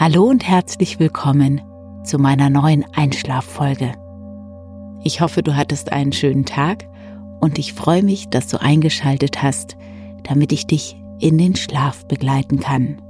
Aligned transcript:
Hallo 0.00 0.26
und 0.26 0.46
herzlich 0.46 1.00
willkommen 1.00 1.60
zu 2.04 2.20
meiner 2.20 2.50
neuen 2.50 2.84
Einschlaffolge. 2.94 3.94
Ich 5.02 5.20
hoffe, 5.20 5.42
du 5.42 5.56
hattest 5.56 5.90
einen 5.90 6.12
schönen 6.12 6.44
Tag 6.44 6.88
und 7.40 7.58
ich 7.58 7.72
freue 7.72 8.04
mich, 8.04 8.28
dass 8.28 8.46
du 8.46 8.60
eingeschaltet 8.60 9.42
hast, 9.42 9.76
damit 10.22 10.52
ich 10.52 10.68
dich 10.68 10.96
in 11.18 11.36
den 11.36 11.56
Schlaf 11.56 12.06
begleiten 12.06 12.60
kann. 12.60 13.02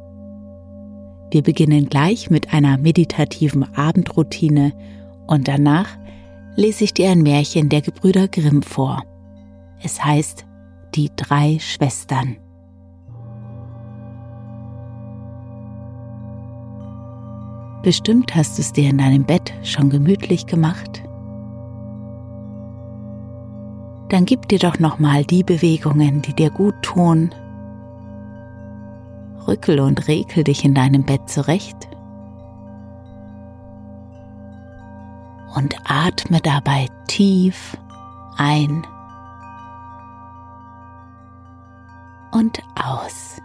Wir 1.31 1.43
beginnen 1.43 1.91
gleich 1.91 2.31
mit 2.31 2.55
einer 2.55 2.79
meditativen 2.79 3.65
Abendroutine 3.77 4.73
und 5.27 5.47
danach 5.47 5.91
lese 6.57 6.85
ich 6.85 6.95
dir 6.95 7.11
ein 7.11 7.21
Märchen 7.21 7.69
der 7.69 7.83
Gebrüder 7.83 8.29
Grimm 8.29 8.63
vor. 8.63 9.03
Es 9.83 10.03
heißt 10.03 10.47
Die 10.95 11.11
drei 11.15 11.59
Schwestern. 11.61 12.39
Bestimmt 17.83 18.35
hast 18.35 18.59
du 18.59 18.63
es 18.63 18.73
dir 18.73 18.91
in 18.91 18.99
deinem 18.99 19.25
Bett 19.25 19.53
schon 19.63 19.89
gemütlich 19.89 20.47
gemacht. 20.47 21.03
Dann 24.09 24.25
gib 24.25 24.49
dir 24.49 24.59
doch 24.59 24.79
nochmal 24.79 25.25
die 25.25 25.45
Bewegungen, 25.45 26.23
die 26.23 26.35
dir 26.35 26.51
gut 26.51 26.75
tun. 26.83 27.31
Rückel 29.47 29.81
und 29.81 30.09
rekel 30.09 30.45
dich 30.45 30.65
in 30.65 30.75
deinem 30.75 31.05
Bett 31.05 31.29
zurecht. 31.29 31.89
Und 35.55 35.77
atme 35.85 36.41
dabei 36.41 36.89
tief 37.07 37.77
ein 38.37 38.87
und 42.33 42.59
aus. 42.77 43.41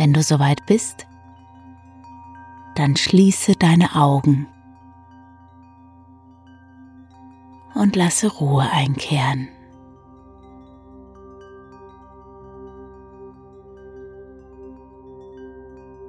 Wenn 0.00 0.14
du 0.14 0.22
soweit 0.22 0.64
bist, 0.64 1.06
dann 2.74 2.96
schließe 2.96 3.52
deine 3.52 3.94
Augen 3.94 4.46
und 7.74 7.96
lasse 7.96 8.32
Ruhe 8.32 8.62
einkehren. 8.62 9.48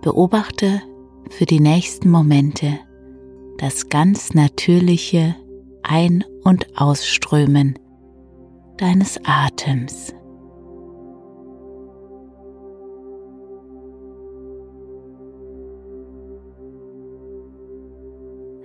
Beobachte 0.02 0.81
für 1.30 1.45
die 1.45 1.59
nächsten 1.59 2.09
Momente 2.09 2.80
das 3.58 3.89
ganz 3.89 4.34
natürliche 4.34 5.36
Ein- 5.84 6.23
und 6.45 6.80
Ausströmen 6.80 7.78
deines 8.78 9.19
Atems. 9.25 10.14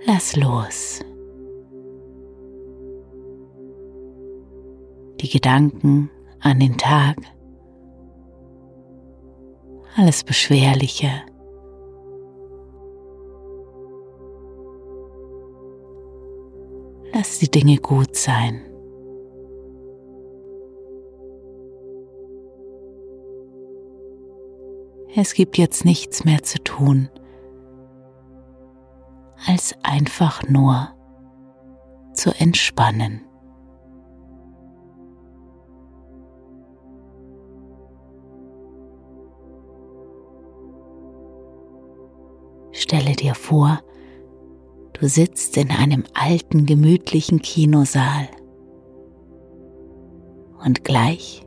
Lass 0.09 0.37
los. 0.37 1.01
Die 5.19 5.27
Gedanken 5.27 6.09
an 6.39 6.61
den 6.61 6.77
Tag, 6.77 7.17
alles 9.97 10.23
Beschwerliche. 10.23 11.09
Lass 17.13 17.39
die 17.39 17.51
Dinge 17.51 17.75
gut 17.75 18.15
sein. 18.15 18.61
Es 25.17 25.33
gibt 25.33 25.57
jetzt 25.57 25.83
nichts 25.83 26.23
mehr 26.23 26.43
zu 26.43 26.63
tun 26.63 27.09
als 29.47 29.73
einfach 29.81 30.43
nur 30.49 30.89
zu 32.13 32.31
entspannen. 32.37 33.21
Stelle 42.71 43.13
dir 43.13 43.35
vor, 43.35 43.79
du 44.93 45.07
sitzt 45.07 45.57
in 45.57 45.71
einem 45.71 46.03
alten, 46.13 46.65
gemütlichen 46.65 47.41
Kinosaal 47.41 48.27
und 50.63 50.83
gleich 50.83 51.45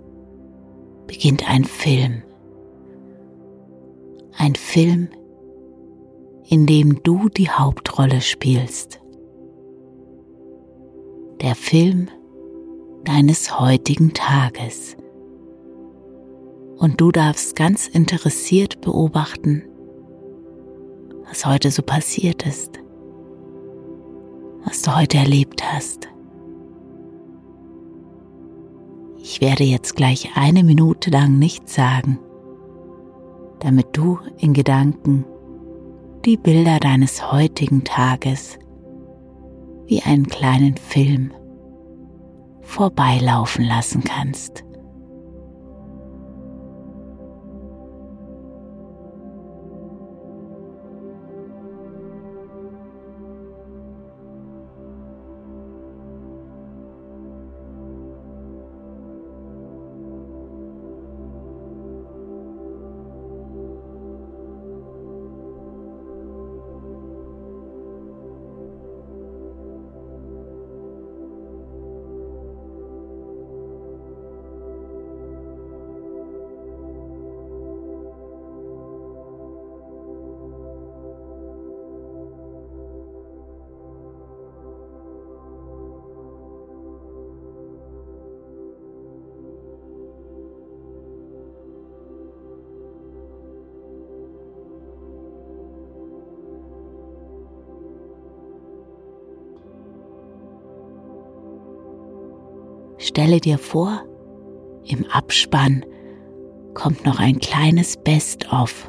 beginnt 1.06 1.48
ein 1.48 1.64
Film. 1.64 2.22
Ein 4.38 4.54
Film, 4.54 5.08
in 6.50 6.66
dem 6.66 7.00
du 7.04 7.28
die 7.28 7.48
Hauptrolle 7.48 8.20
spielst. 8.20 9.00
Der 11.40 11.54
Film 11.54 12.08
deines 13.04 13.60
heutigen 13.60 14.12
Tages. 14.14 14.96
Und 16.76 17.00
du 17.00 17.12
darfst 17.12 17.54
ganz 17.54 17.86
interessiert 17.86 18.80
beobachten, 18.80 19.62
was 21.28 21.46
heute 21.46 21.70
so 21.70 21.82
passiert 21.82 22.44
ist, 22.44 22.80
was 24.64 24.82
du 24.82 24.96
heute 24.96 25.18
erlebt 25.18 25.62
hast. 25.72 26.08
Ich 29.18 29.40
werde 29.40 29.62
jetzt 29.62 29.94
gleich 29.94 30.30
eine 30.34 30.64
Minute 30.64 31.10
lang 31.10 31.38
nichts 31.38 31.76
sagen, 31.76 32.18
damit 33.60 33.96
du 33.96 34.18
in 34.38 34.52
Gedanken 34.52 35.24
die 36.24 36.36
Bilder 36.36 36.78
deines 36.78 37.32
heutigen 37.32 37.84
Tages 37.84 38.58
wie 39.86 40.02
einen 40.02 40.26
kleinen 40.26 40.76
Film 40.76 41.32
vorbeilaufen 42.60 43.64
lassen 43.64 44.04
kannst. 44.04 44.64
Stelle 103.10 103.40
dir 103.40 103.58
vor, 103.58 104.04
im 104.84 105.04
Abspann 105.10 105.84
kommt 106.74 107.04
noch 107.04 107.18
ein 107.18 107.40
kleines 107.40 107.96
Best-of. 107.96 108.88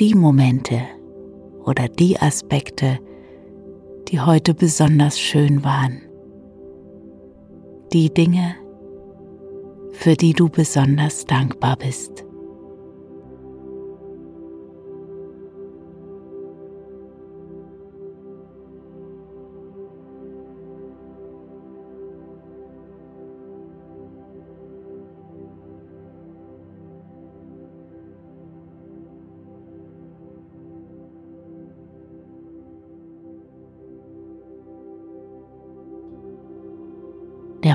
Die 0.00 0.16
Momente 0.16 0.80
oder 1.64 1.86
die 1.86 2.18
Aspekte, 2.18 2.98
die 4.08 4.18
heute 4.20 4.52
besonders 4.52 5.20
schön 5.20 5.62
waren. 5.62 6.02
Die 7.92 8.12
Dinge, 8.12 8.56
für 9.92 10.16
die 10.16 10.32
du 10.32 10.48
besonders 10.48 11.24
dankbar 11.24 11.76
bist. 11.76 12.24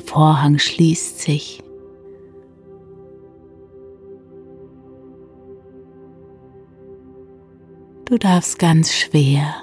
Vorhang 0.06 0.60
schließt 0.60 1.20
sich. 1.20 1.64
Du 8.06 8.20
darfst 8.20 8.60
ganz 8.60 8.94
schwer 8.94 9.56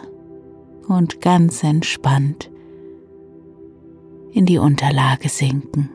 und 0.89 1.21
ganz 1.21 1.63
entspannt 1.63 2.51
in 4.33 4.47
die 4.47 4.59
Unterlage 4.59 5.29
sinken. 5.29 5.91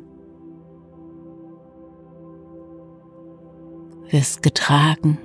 Wirst 4.10 4.42
getragen 4.42 5.18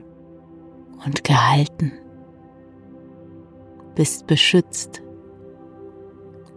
und 1.07 1.23
gehalten, 1.23 1.93
bist 3.95 4.27
beschützt 4.27 5.03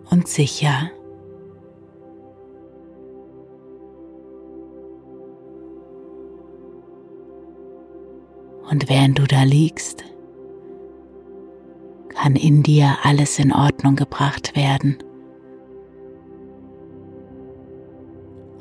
und 0.09 0.27
sicher. 0.27 0.89
Und 8.75 8.89
während 8.89 9.17
du 9.17 9.23
da 9.23 9.43
liegst, 9.43 10.03
kann 12.09 12.35
in 12.35 12.61
dir 12.61 12.97
alles 13.03 13.39
in 13.39 13.53
Ordnung 13.53 13.95
gebracht 13.95 14.53
werden. 14.53 14.97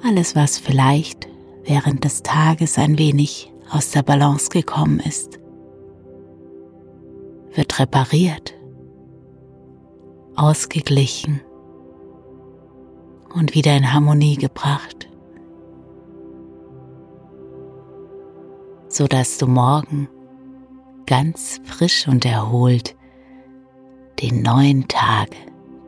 Alles, 0.05 0.37
was 0.37 0.57
vielleicht 0.61 1.27
während 1.65 2.05
des 2.05 2.23
Tages 2.23 2.79
ein 2.79 2.97
wenig 2.97 3.53
aus 3.73 3.91
der 3.91 4.05
Balance 4.05 4.51
gekommen 4.51 5.01
ist, 5.01 5.41
wird 7.53 7.77
repariert, 7.81 8.55
ausgeglichen 10.37 11.41
und 13.35 13.57
wieder 13.57 13.77
in 13.77 13.93
Harmonie 13.93 14.37
gebracht, 14.37 14.94
so 18.95 19.09
dass 19.09 19.39
du 19.39 19.49
morgen 19.49 20.09
ganz 21.07 21.61
frisch 21.65 22.07
und 22.07 22.25
erholt 22.25 22.95
den 24.23 24.43
neuen 24.43 24.87
Tag 24.87 25.31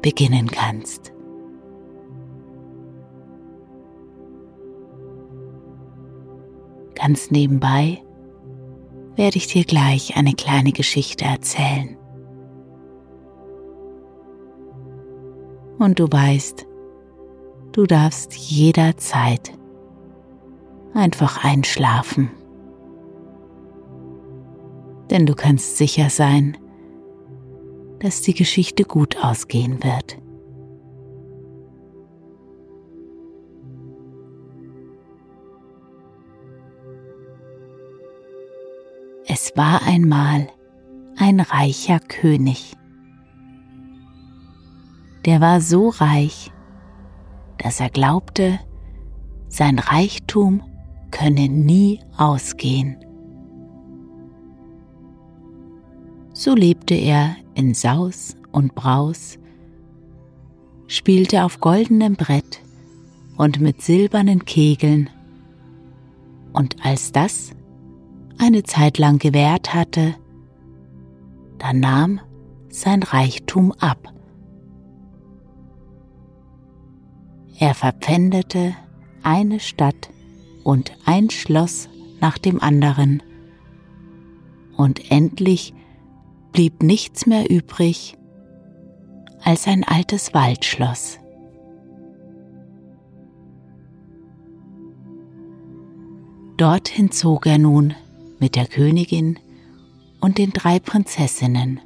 beginnen 0.03 0.49
kannst. 0.49 1.13
Ganz 6.97 7.31
nebenbei 7.31 8.03
werde 9.15 9.37
ich 9.37 9.47
dir 9.47 9.65
gleich 9.65 10.17
eine 10.17 10.33
kleine 10.33 10.73
Geschichte 10.73 11.25
erzählen. 11.27 11.97
Und 15.79 16.01
du 16.01 16.11
weißt, 16.11 16.67
du 17.71 17.87
darfst 17.87 18.35
jederzeit 18.35 19.53
einfach 20.93 21.45
einschlafen. 21.45 22.31
Denn 25.11 25.27
du 25.27 25.35
kannst 25.35 25.77
sicher 25.77 26.11
sein, 26.11 26.57
dass 28.01 28.23
die 28.23 28.35
Geschichte 28.35 28.85
gut 28.85 29.17
ausgehen 29.23 29.83
wird. 29.83 30.19
Es 39.29 39.57
war 39.57 39.83
einmal 39.87 40.49
ein 41.17 41.41
reicher 41.41 41.99
König. 42.01 42.75
Der 45.25 45.41
war 45.41 45.61
so 45.61 45.89
reich, 45.89 46.53
dass 47.59 47.81
er 47.81 47.91
glaubte, 47.91 48.61
sein 49.49 49.79
Reichtum 49.79 50.63
könne 51.11 51.49
nie 51.49 52.01
ausgehen. 52.17 52.97
So 56.39 56.55
lebte 56.55 56.95
er 56.95 57.35
in 57.55 57.73
Saus 57.73 58.37
und 58.53 58.75
Braus, 58.75 59.39
spielte 60.87 61.45
auf 61.45 61.61
goldenem 61.61 62.13
Brett 62.13 62.61
und 63.39 63.59
mit 63.59 63.81
silbernen 63.81 64.45
Kegeln, 64.45 65.09
und 66.53 66.77
als 66.85 67.11
das 67.11 67.53
eine 68.37 68.65
Zeit 68.65 68.99
lang 68.99 69.19
gewährt 69.19 69.73
hatte, 69.73 70.15
da 71.57 71.73
nahm 71.73 72.21
sein 72.69 73.03
Reichtum 73.03 73.73
ab. 73.73 74.13
Er 77.59 77.73
verpfändete 77.73 78.75
eine 79.23 79.59
Stadt 79.59 80.11
und 80.65 80.93
ein 81.07 81.31
Schloss 81.31 81.89
nach 82.21 82.37
dem 82.37 82.61
anderen, 82.61 83.23
und 84.77 85.11
endlich 85.11 85.73
blieb 86.53 86.83
nichts 86.83 87.27
mehr 87.27 87.51
übrig 87.51 88.17
als 89.43 89.67
ein 89.67 89.85
altes 89.85 90.35
Waldschloss. 90.35 91.19
Dorthin 96.57 97.11
zog 97.11 97.47
er 97.47 97.59
nun 97.59 97.95
mit 98.39 98.57
der 98.57 98.67
Königin 98.67 99.39
und 100.21 100.39
den 100.39 100.51
drei 100.51 100.79
Prinzessinnen. 100.79 101.81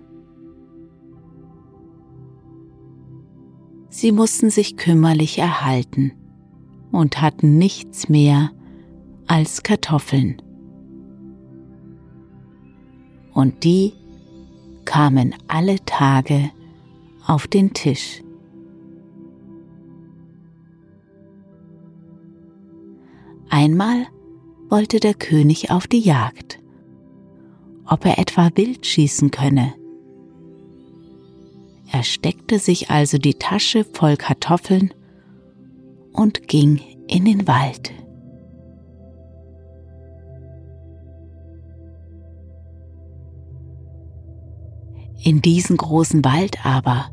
Sie 3.88 4.12
mussten 4.12 4.50
sich 4.50 4.76
kümmerlich 4.76 5.38
erhalten 5.38 6.12
und 6.92 7.20
hatten 7.20 7.58
nichts 7.58 8.08
mehr 8.08 8.50
als 9.26 9.62
Kartoffeln. 9.64 10.40
Und 13.32 13.64
die 13.64 13.92
kamen 14.90 15.36
alle 15.46 15.76
Tage 15.86 16.50
auf 17.24 17.46
den 17.46 17.72
Tisch. 17.72 18.24
Einmal 23.48 24.08
wollte 24.68 24.98
der 24.98 25.14
König 25.14 25.70
auf 25.70 25.86
die 25.86 26.00
Jagd, 26.00 26.58
ob 27.86 28.04
er 28.04 28.18
etwa 28.18 28.50
wild 28.56 28.84
schießen 28.84 29.30
könne. 29.30 29.74
Er 31.92 32.02
steckte 32.02 32.58
sich 32.58 32.90
also 32.90 33.16
die 33.16 33.34
Tasche 33.34 33.84
voll 33.84 34.16
Kartoffeln 34.16 34.92
und 36.12 36.48
ging 36.48 36.80
in 37.06 37.26
den 37.26 37.46
Wald. 37.46 37.92
In 45.22 45.42
diesen 45.42 45.76
großen 45.76 46.24
Wald 46.24 46.64
aber, 46.64 47.10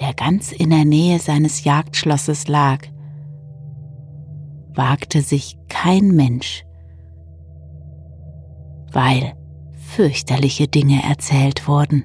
der 0.00 0.12
ganz 0.12 0.52
in 0.52 0.68
der 0.70 0.84
Nähe 0.84 1.18
seines 1.18 1.64
Jagdschlosses 1.64 2.46
lag, 2.46 2.86
wagte 4.74 5.22
sich 5.22 5.56
kein 5.68 6.08
Mensch, 6.08 6.64
weil 8.92 9.32
fürchterliche 9.72 10.68
Dinge 10.68 11.02
erzählt 11.02 11.66
wurden. 11.66 12.04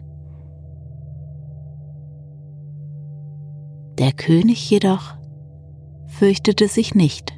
Der 3.99 4.13
König 4.13 4.69
jedoch 4.69 5.15
fürchtete 6.07 6.69
sich 6.69 6.95
nicht 6.95 7.33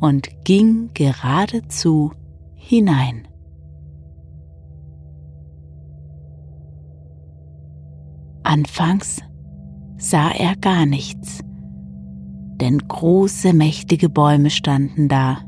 und 0.00 0.28
ging 0.44 0.90
geradezu 0.94 2.12
hinein. 2.54 3.28
Anfangs 8.44 9.20
sah 9.96 10.30
er 10.30 10.54
gar 10.56 10.86
nichts, 10.86 11.40
denn 12.60 12.78
große, 12.78 13.52
mächtige 13.52 14.08
Bäume 14.08 14.50
standen 14.50 15.08
da 15.08 15.38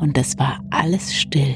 und 0.00 0.16
es 0.16 0.38
war 0.38 0.60
alles 0.70 1.14
still. 1.14 1.54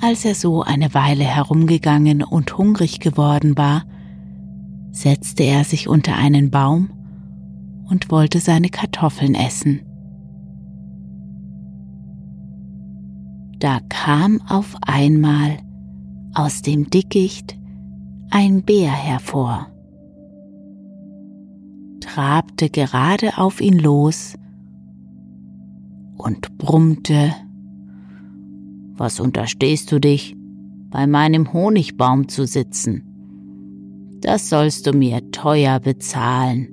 Als 0.00 0.24
er 0.24 0.34
so 0.34 0.62
eine 0.62 0.94
Weile 0.94 1.24
herumgegangen 1.24 2.22
und 2.22 2.56
hungrig 2.56 3.00
geworden 3.00 3.56
war, 3.56 3.84
setzte 4.92 5.42
er 5.42 5.64
sich 5.64 5.88
unter 5.88 6.16
einen 6.16 6.50
Baum 6.50 6.90
und 7.88 8.10
wollte 8.10 8.38
seine 8.40 8.68
Kartoffeln 8.68 9.34
essen. 9.34 9.87
Da 13.58 13.80
kam 13.88 14.40
auf 14.48 14.76
einmal 14.82 15.58
aus 16.32 16.62
dem 16.62 16.90
Dickicht 16.90 17.58
ein 18.30 18.62
Bär 18.62 18.92
hervor, 18.92 19.66
trabte 22.00 22.70
gerade 22.70 23.36
auf 23.36 23.60
ihn 23.60 23.78
los 23.78 24.36
und 26.16 26.56
brummte, 26.58 27.32
Was 28.96 29.18
unterstehst 29.18 29.90
du 29.90 29.98
dich, 29.98 30.36
bei 30.90 31.06
meinem 31.06 31.52
Honigbaum 31.52 32.28
zu 32.28 32.46
sitzen? 32.46 33.02
Das 34.20 34.48
sollst 34.48 34.86
du 34.86 34.92
mir 34.92 35.30
teuer 35.32 35.80
bezahlen. 35.80 36.68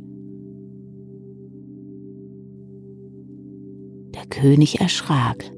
Der 4.15 4.25
König 4.27 4.81
erschrak, 4.81 5.51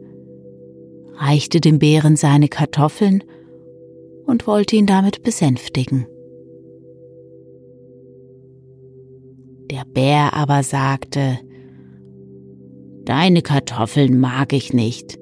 reichte 1.18 1.60
dem 1.60 1.80
Bären 1.80 2.16
seine 2.16 2.48
Kartoffeln 2.48 3.24
und 4.26 4.48
wollte 4.48 4.76
ihn 4.76 4.86
damit 4.86 5.24
besänftigen. 5.24 6.06
Der 9.70 9.84
Bär 9.86 10.34
aber 10.34 10.64
sagte, 10.64 11.40
Deine 13.04 13.42
Kartoffeln 13.42 14.20
mag 14.20 14.52
ich 14.52 14.74
nicht, 14.74 15.18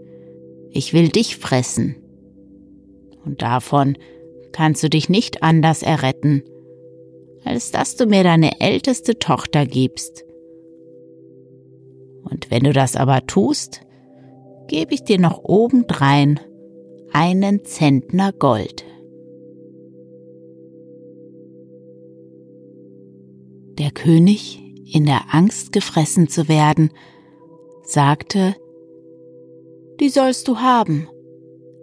ich 0.71 0.93
will 0.93 1.09
dich 1.09 1.37
fressen. 1.37 1.95
Und 3.23 3.43
davon 3.43 3.95
kannst 4.53 4.81
du 4.81 4.89
dich 4.89 5.07
nicht 5.07 5.43
anders 5.43 5.83
erretten, 5.83 6.41
als 7.43 7.69
dass 7.69 7.95
du 7.95 8.07
mir 8.07 8.23
deine 8.23 8.59
älteste 8.59 9.19
Tochter 9.19 9.67
gibst. 9.67 10.25
Und 12.23 12.49
wenn 12.49 12.63
du 12.63 12.73
das 12.73 12.95
aber 12.95 13.27
tust, 13.27 13.81
gebe 14.67 14.93
ich 14.93 15.03
dir 15.03 15.19
noch 15.19 15.43
obendrein 15.43 16.39
einen 17.11 17.63
Zentner 17.65 18.33
Gold. 18.33 18.85
Der 23.77 23.91
König, 23.91 24.61
in 24.91 25.05
der 25.05 25.33
Angst 25.33 25.71
gefressen 25.71 26.29
zu 26.29 26.47
werden, 26.47 26.91
sagte, 27.83 28.55
Die 29.99 30.09
sollst 30.09 30.47
du 30.47 30.57
haben, 30.57 31.07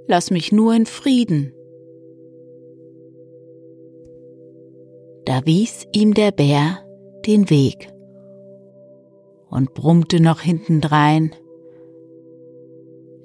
lass 0.06 0.30
mich 0.30 0.52
nur 0.52 0.74
in 0.74 0.86
Frieden. 0.86 1.52
Da 5.24 5.46
wies 5.46 5.86
ihm 5.92 6.14
der 6.14 6.32
Bär 6.32 6.78
den 7.26 7.48
Weg 7.50 7.92
und 9.50 9.74
brummte 9.74 10.20
noch 10.20 10.40
hintendrein, 10.40 11.34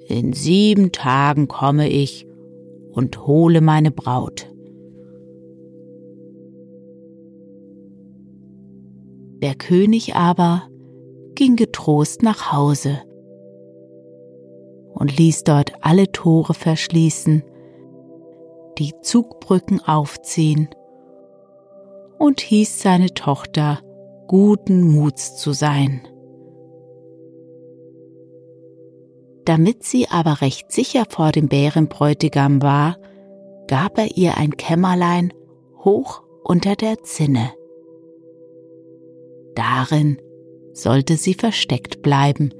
In 0.08 0.32
sieben 0.32 0.90
Tagen 0.90 1.48
komme 1.48 1.86
ich 1.90 2.26
und 2.92 3.26
hole 3.26 3.60
meine 3.60 3.90
Braut. 3.90 4.50
Der 9.42 9.54
König 9.54 10.16
aber 10.16 10.62
ging 11.34 11.56
getrost 11.56 12.22
nach 12.22 12.50
Hause 12.52 13.02
und 14.94 15.14
ließ 15.14 15.44
dort 15.44 15.72
alle 15.82 16.10
Tore 16.10 16.54
verschließen, 16.54 17.44
die 18.78 18.94
Zugbrücken 19.02 19.80
aufziehen 19.80 20.70
und 22.18 22.40
hieß 22.40 22.80
seine 22.80 23.12
Tochter 23.12 23.80
guten 24.26 24.90
Muts 24.90 25.36
zu 25.36 25.52
sein. 25.52 26.00
Damit 29.48 29.82
sie 29.82 30.10
aber 30.10 30.42
recht 30.42 30.70
sicher 30.70 31.06
vor 31.08 31.32
dem 31.32 31.48
Bärenbräutigam 31.48 32.60
war, 32.60 32.98
gab 33.66 33.96
er 33.96 34.14
ihr 34.14 34.36
ein 34.36 34.58
Kämmerlein 34.58 35.32
hoch 35.82 36.22
unter 36.44 36.76
der 36.76 37.02
Zinne. 37.02 37.54
Darin 39.54 40.18
sollte 40.74 41.16
sie 41.16 41.32
versteckt 41.32 42.02
bleiben, 42.02 42.52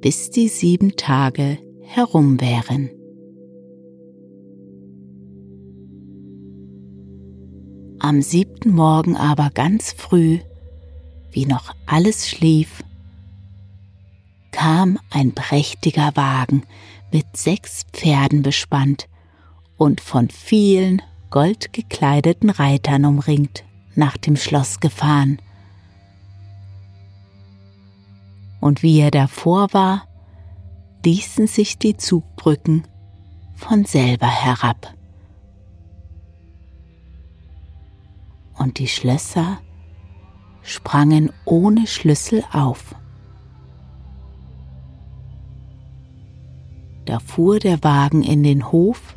bis 0.00 0.30
die 0.30 0.46
sieben 0.46 0.94
Tage 0.94 1.58
herum 1.80 2.40
wären. 2.40 2.90
Am 7.98 8.22
siebten 8.22 8.70
Morgen 8.70 9.16
aber 9.16 9.50
ganz 9.52 9.90
früh, 9.90 10.38
wie 11.32 11.46
noch 11.46 11.74
alles 11.86 12.28
schlief, 12.28 12.84
kam 14.52 14.98
ein 15.10 15.34
prächtiger 15.34 16.16
Wagen 16.16 16.64
mit 17.12 17.36
sechs 17.36 17.84
Pferden 17.92 18.42
bespannt 18.42 19.08
und 19.76 20.00
von 20.00 20.28
vielen 20.30 21.02
goldgekleideten 21.30 22.50
Reitern 22.50 23.04
umringt 23.04 23.64
nach 23.94 24.16
dem 24.16 24.36
Schloss 24.36 24.80
gefahren 24.80 25.40
und 28.60 28.82
wie 28.82 29.00
er 29.00 29.10
davor 29.10 29.72
war, 29.72 30.06
ließen 31.04 31.46
sich 31.46 31.78
die 31.78 31.96
Zugbrücken 31.96 32.86
von 33.54 33.84
selber 33.84 34.28
herab. 34.28 34.94
Und 38.54 38.78
die 38.78 38.88
Schlösser 38.88 39.58
sprangen 40.62 41.32
ohne 41.46 41.86
Schlüssel 41.86 42.44
auf. 42.52 42.94
Da 47.10 47.18
fuhr 47.18 47.58
der 47.58 47.82
Wagen 47.82 48.22
in 48.22 48.44
den 48.44 48.70
Hof 48.70 49.16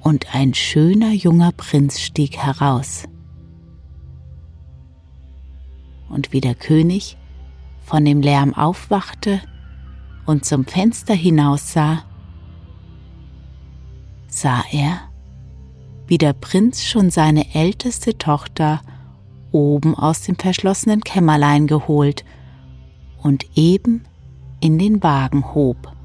und 0.00 0.34
ein 0.34 0.54
schöner 0.54 1.12
junger 1.12 1.52
Prinz 1.52 2.00
stieg 2.00 2.38
heraus. 2.38 3.04
Und 6.08 6.32
wie 6.32 6.40
der 6.40 6.54
König 6.54 7.18
von 7.84 8.06
dem 8.06 8.22
Lärm 8.22 8.54
aufwachte 8.54 9.42
und 10.24 10.46
zum 10.46 10.64
Fenster 10.64 11.12
hinaussah, 11.12 12.04
sah 14.28 14.64
er, 14.72 15.10
wie 16.06 16.16
der 16.16 16.32
Prinz 16.32 16.86
schon 16.86 17.10
seine 17.10 17.54
älteste 17.54 18.16
Tochter 18.16 18.80
oben 19.52 19.94
aus 19.94 20.22
dem 20.22 20.36
verschlossenen 20.36 21.02
Kämmerlein 21.02 21.66
geholt 21.66 22.24
und 23.22 23.44
eben 23.58 24.06
in 24.60 24.78
den 24.78 25.02
Wagen 25.02 25.52
hob. 25.52 25.97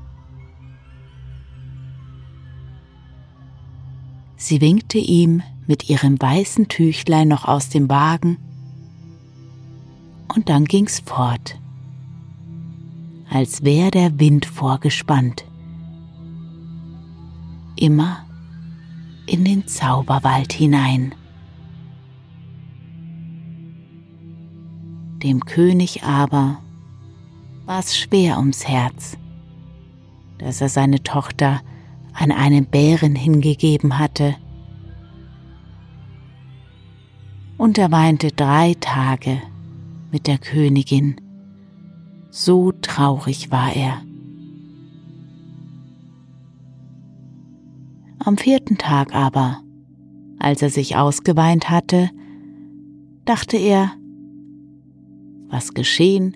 Sie 4.44 4.60
winkte 4.60 4.98
ihm 4.98 5.42
mit 5.68 5.90
ihrem 5.90 6.22
weißen 6.22 6.68
Tüchlein 6.68 7.30
noch 7.30 7.46
aus 7.46 7.70
dem 7.70 7.90
Wagen, 7.90 8.38
und 10.36 10.50
dann 10.50 10.66
ging's 10.66 11.00
fort 11.06 11.58
als 13.30 13.64
wäre 13.64 13.90
der 13.90 14.20
Wind 14.20 14.46
vorgespannt. 14.46 15.46
Immer 17.76 18.26
in 19.26 19.44
den 19.44 19.66
Zauberwald 19.66 20.54
hinein. 20.54 21.16
Dem 25.24 25.44
König 25.46 26.04
aber 26.04 26.60
war 27.66 27.80
es 27.80 27.98
schwer 27.98 28.38
ums 28.38 28.68
Herz, 28.68 29.18
dass 30.38 30.62
er 30.62 30.70
seine 30.70 31.02
Tochter 31.02 31.62
an 32.14 32.32
einen 32.32 32.66
Bären 32.66 33.16
hingegeben 33.16 34.00
hatte. 34.00 34.36
Und 37.58 37.78
er 37.78 37.92
weinte 37.92 38.30
drei 38.32 38.76
Tage 38.80 39.42
mit 40.12 40.28
der 40.28 40.38
Königin 40.38 41.16
so 42.34 42.72
traurig 42.72 43.52
war 43.52 43.76
er. 43.76 44.02
Am 48.18 48.38
vierten 48.38 48.80
Tag 48.80 49.14
aber, 49.14 49.62
als 50.40 50.64
er 50.64 50.72
sich 50.72 50.96
ausgeweint 50.96 51.70
hatte, 51.70 52.10
dachte 53.26 53.58
er, 53.58 53.92
was 55.48 55.76
geschehen, 55.76 56.36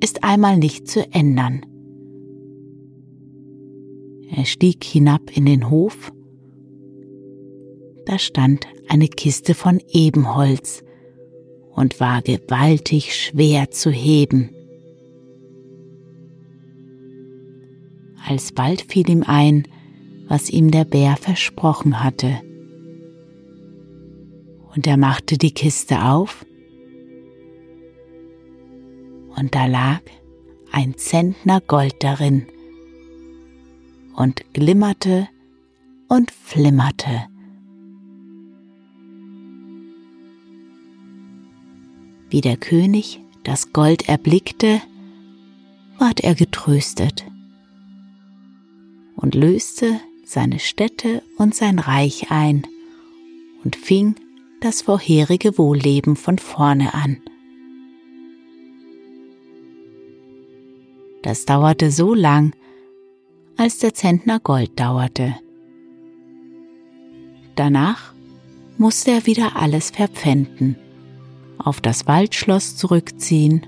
ist 0.00 0.22
einmal 0.22 0.58
nicht 0.58 0.86
zu 0.86 1.10
ändern. 1.12 1.64
Er 4.30 4.44
stieg 4.44 4.84
hinab 4.84 5.36
in 5.36 5.46
den 5.46 5.70
Hof, 5.70 6.12
da 8.04 8.18
stand 8.18 8.66
eine 8.88 9.08
Kiste 9.08 9.54
von 9.54 9.82
Ebenholz 9.90 10.82
und 11.74 12.00
war 12.00 12.22
gewaltig 12.22 13.14
schwer 13.14 13.70
zu 13.70 13.90
heben. 13.90 14.50
Alsbald 18.26 18.82
fiel 18.82 19.08
ihm 19.08 19.24
ein, 19.26 19.66
was 20.26 20.50
ihm 20.50 20.70
der 20.70 20.84
Bär 20.84 21.16
versprochen 21.16 22.02
hatte. 22.02 22.40
Und 24.74 24.86
er 24.86 24.96
machte 24.96 25.38
die 25.38 25.52
Kiste 25.52 26.04
auf, 26.04 26.44
und 29.36 29.54
da 29.54 29.66
lag 29.66 30.00
ein 30.72 30.96
Zentner 30.96 31.60
Gold 31.60 31.96
darin 32.00 32.46
und 34.18 34.42
glimmerte 34.52 35.28
und 36.08 36.32
flimmerte. 36.32 37.28
Wie 42.28 42.40
der 42.40 42.56
König 42.56 43.20
das 43.44 43.72
Gold 43.72 44.08
erblickte, 44.08 44.82
ward 45.98 46.20
er 46.20 46.34
getröstet 46.34 47.24
und 49.14 49.36
löste 49.36 50.00
seine 50.24 50.58
Städte 50.58 51.22
und 51.36 51.54
sein 51.54 51.78
Reich 51.78 52.30
ein 52.30 52.66
und 53.62 53.76
fing 53.76 54.16
das 54.60 54.82
vorherige 54.82 55.56
Wohlleben 55.58 56.16
von 56.16 56.38
vorne 56.38 56.92
an. 56.92 57.18
Das 61.22 61.44
dauerte 61.44 61.92
so 61.92 62.14
lang, 62.14 62.52
als 63.58 63.78
der 63.78 63.92
Zentner 63.92 64.38
Gold 64.38 64.78
dauerte. 64.78 65.34
Danach 67.56 68.14
musste 68.78 69.10
er 69.10 69.26
wieder 69.26 69.56
alles 69.56 69.90
verpfänden, 69.90 70.76
auf 71.58 71.80
das 71.80 72.06
Waldschloss 72.06 72.76
zurückziehen 72.76 73.66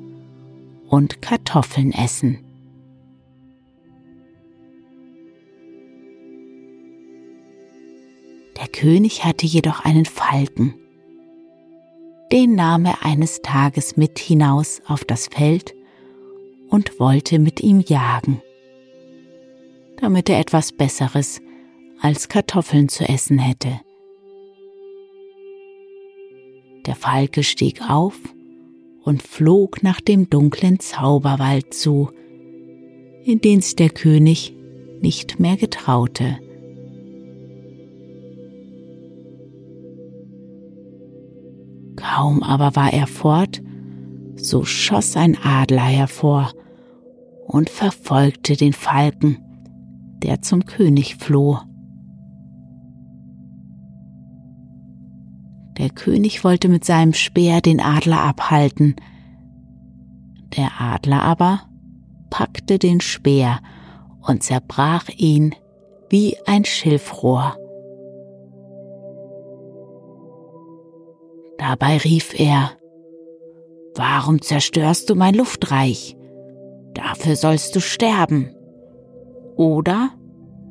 und 0.88 1.20
Kartoffeln 1.20 1.92
essen. 1.92 2.38
Der 8.56 8.68
König 8.68 9.24
hatte 9.24 9.46
jedoch 9.46 9.84
einen 9.84 10.04
Falken. 10.04 10.74
Den 12.30 12.54
nahm 12.54 12.84
er 12.84 13.04
eines 13.04 13.42
Tages 13.42 13.96
mit 13.96 14.20
hinaus 14.20 14.80
auf 14.86 15.04
das 15.04 15.26
Feld 15.26 15.74
und 16.68 17.00
wollte 17.00 17.40
mit 17.40 17.60
ihm 17.60 17.80
jagen, 17.80 18.40
damit 20.00 20.28
er 20.28 20.38
etwas 20.38 20.72
Besseres 20.72 21.40
als 22.00 22.28
Kartoffeln 22.28 22.88
zu 22.88 23.08
essen 23.08 23.38
hätte. 23.38 23.80
Der 26.86 26.94
Falke 26.94 27.42
stieg 27.42 27.82
auf 27.88 28.16
und 29.02 29.22
flog 29.22 29.82
nach 29.82 30.00
dem 30.00 30.30
dunklen 30.30 30.80
Zauberwald 30.80 31.74
zu, 31.74 32.10
in 33.22 33.40
den 33.40 33.60
sich 33.60 33.76
der 33.76 33.90
König 33.90 34.54
nicht 35.00 35.38
mehr 35.38 35.56
getraute. 35.56 36.38
Kaum 41.96 42.42
aber 42.42 42.74
war 42.76 42.92
er 42.92 43.06
fort, 43.06 43.62
so 44.36 44.64
schoss 44.64 45.16
ein 45.16 45.36
Adler 45.42 45.82
hervor 45.82 46.52
und 47.46 47.68
verfolgte 47.68 48.56
den 48.56 48.72
Falken, 48.72 49.38
der 50.22 50.42
zum 50.42 50.64
König 50.66 51.16
floh. 51.16 51.58
Der 55.78 55.90
König 55.90 56.44
wollte 56.44 56.68
mit 56.68 56.84
seinem 56.84 57.14
Speer 57.14 57.60
den 57.60 57.80
Adler 57.80 58.20
abhalten. 58.20 58.96
Der 60.56 60.80
Adler 60.80 61.22
aber 61.22 61.62
packte 62.28 62.78
den 62.78 63.00
Speer 63.00 63.60
und 64.20 64.42
zerbrach 64.42 65.08
ihn 65.16 65.54
wie 66.10 66.36
ein 66.46 66.64
Schilfrohr. 66.64 67.56
Dabei 71.58 71.98
rief 71.98 72.38
er, 72.38 72.72
Warum 73.94 74.40
zerstörst 74.40 75.10
du 75.10 75.14
mein 75.14 75.34
Luftreich? 75.34 76.16
Dafür 76.94 77.36
sollst 77.36 77.74
du 77.76 77.80
sterben. 77.80 78.54
Oder 79.60 80.12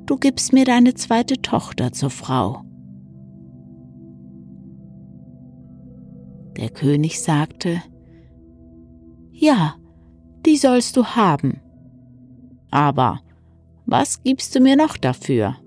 du 0.07 0.17
gibst 0.17 0.51
mir 0.51 0.65
deine 0.65 0.95
zweite 0.95 1.39
Tochter 1.43 1.91
zur 1.91 2.09
Frau. 2.09 2.63
Der 6.57 6.71
König 6.71 7.21
sagte, 7.21 7.83
Ja, 9.29 9.75
die 10.43 10.57
sollst 10.57 10.97
du 10.97 11.05
haben. 11.05 11.61
Aber 12.71 13.19
was 13.85 14.23
gibst 14.23 14.55
du 14.55 14.59
mir 14.59 14.75
noch 14.75 14.97
dafür? 14.97 15.57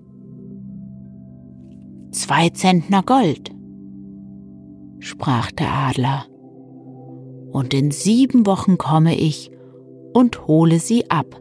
Zwei 2.11 2.49
Zentner 2.49 3.03
Gold 3.03 3.55
sprach 4.99 5.49
der 5.51 5.71
Adler, 5.71 6.25
und 7.53 7.73
in 7.73 7.91
sieben 7.91 8.45
Wochen 8.45 8.77
komme 8.77 9.15
ich 9.15 9.49
und 10.13 10.45
hole 10.45 10.79
sie 10.79 11.09
ab. 11.09 11.39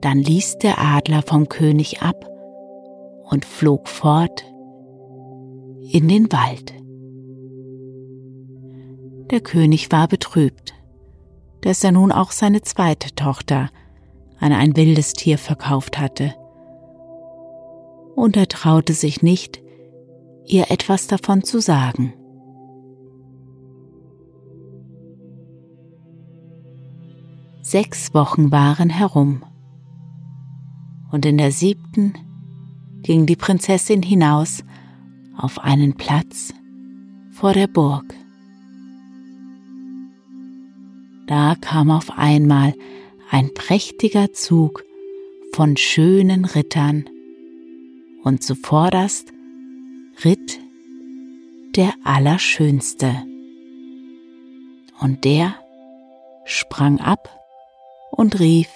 Dann 0.00 0.18
ließ 0.18 0.58
der 0.58 0.78
Adler 0.78 1.22
vom 1.22 1.48
König 1.48 2.02
ab 2.02 2.24
und 3.30 3.44
flog 3.44 3.88
fort 3.88 4.44
in 5.90 6.08
den 6.08 6.30
Wald. 6.32 6.74
Der 9.30 9.40
König 9.40 9.90
war 9.92 10.08
betrübt, 10.08 10.74
dass 11.62 11.84
er 11.84 11.92
nun 11.92 12.12
auch 12.12 12.30
seine 12.30 12.62
zweite 12.62 13.14
Tochter 13.14 13.70
an 14.40 14.52
ein 14.52 14.76
wildes 14.76 15.12
Tier 15.12 15.38
verkauft 15.38 15.98
hatte. 15.98 16.34
Und 18.14 18.36
er 18.36 18.48
traute 18.48 18.94
sich 18.94 19.22
nicht, 19.22 19.60
ihr 20.46 20.70
etwas 20.70 21.06
davon 21.06 21.42
zu 21.44 21.60
sagen. 21.60 22.14
Sechs 27.62 28.14
Wochen 28.14 28.50
waren 28.50 28.88
herum, 28.88 29.42
und 31.10 31.24
in 31.26 31.38
der 31.38 31.52
siebten 31.52 32.14
ging 33.02 33.26
die 33.26 33.36
Prinzessin 33.36 34.02
hinaus 34.02 34.64
auf 35.36 35.58
einen 35.58 35.94
Platz 35.94 36.52
vor 37.30 37.52
der 37.52 37.66
Burg. 37.66 38.14
Da 41.26 41.54
kam 41.60 41.90
auf 41.90 42.18
einmal 42.18 42.74
ein 43.30 43.52
prächtiger 43.54 44.32
Zug 44.32 44.84
von 45.52 45.76
schönen 45.76 46.44
Rittern, 46.44 47.04
und 48.28 48.42
zuvorderst 48.42 49.32
ritt 50.24 50.60
der 51.76 51.94
Allerschönste. 52.04 53.24
Und 55.00 55.24
der 55.24 55.54
sprang 56.44 57.00
ab 57.00 57.30
und 58.10 58.38
rief, 58.40 58.68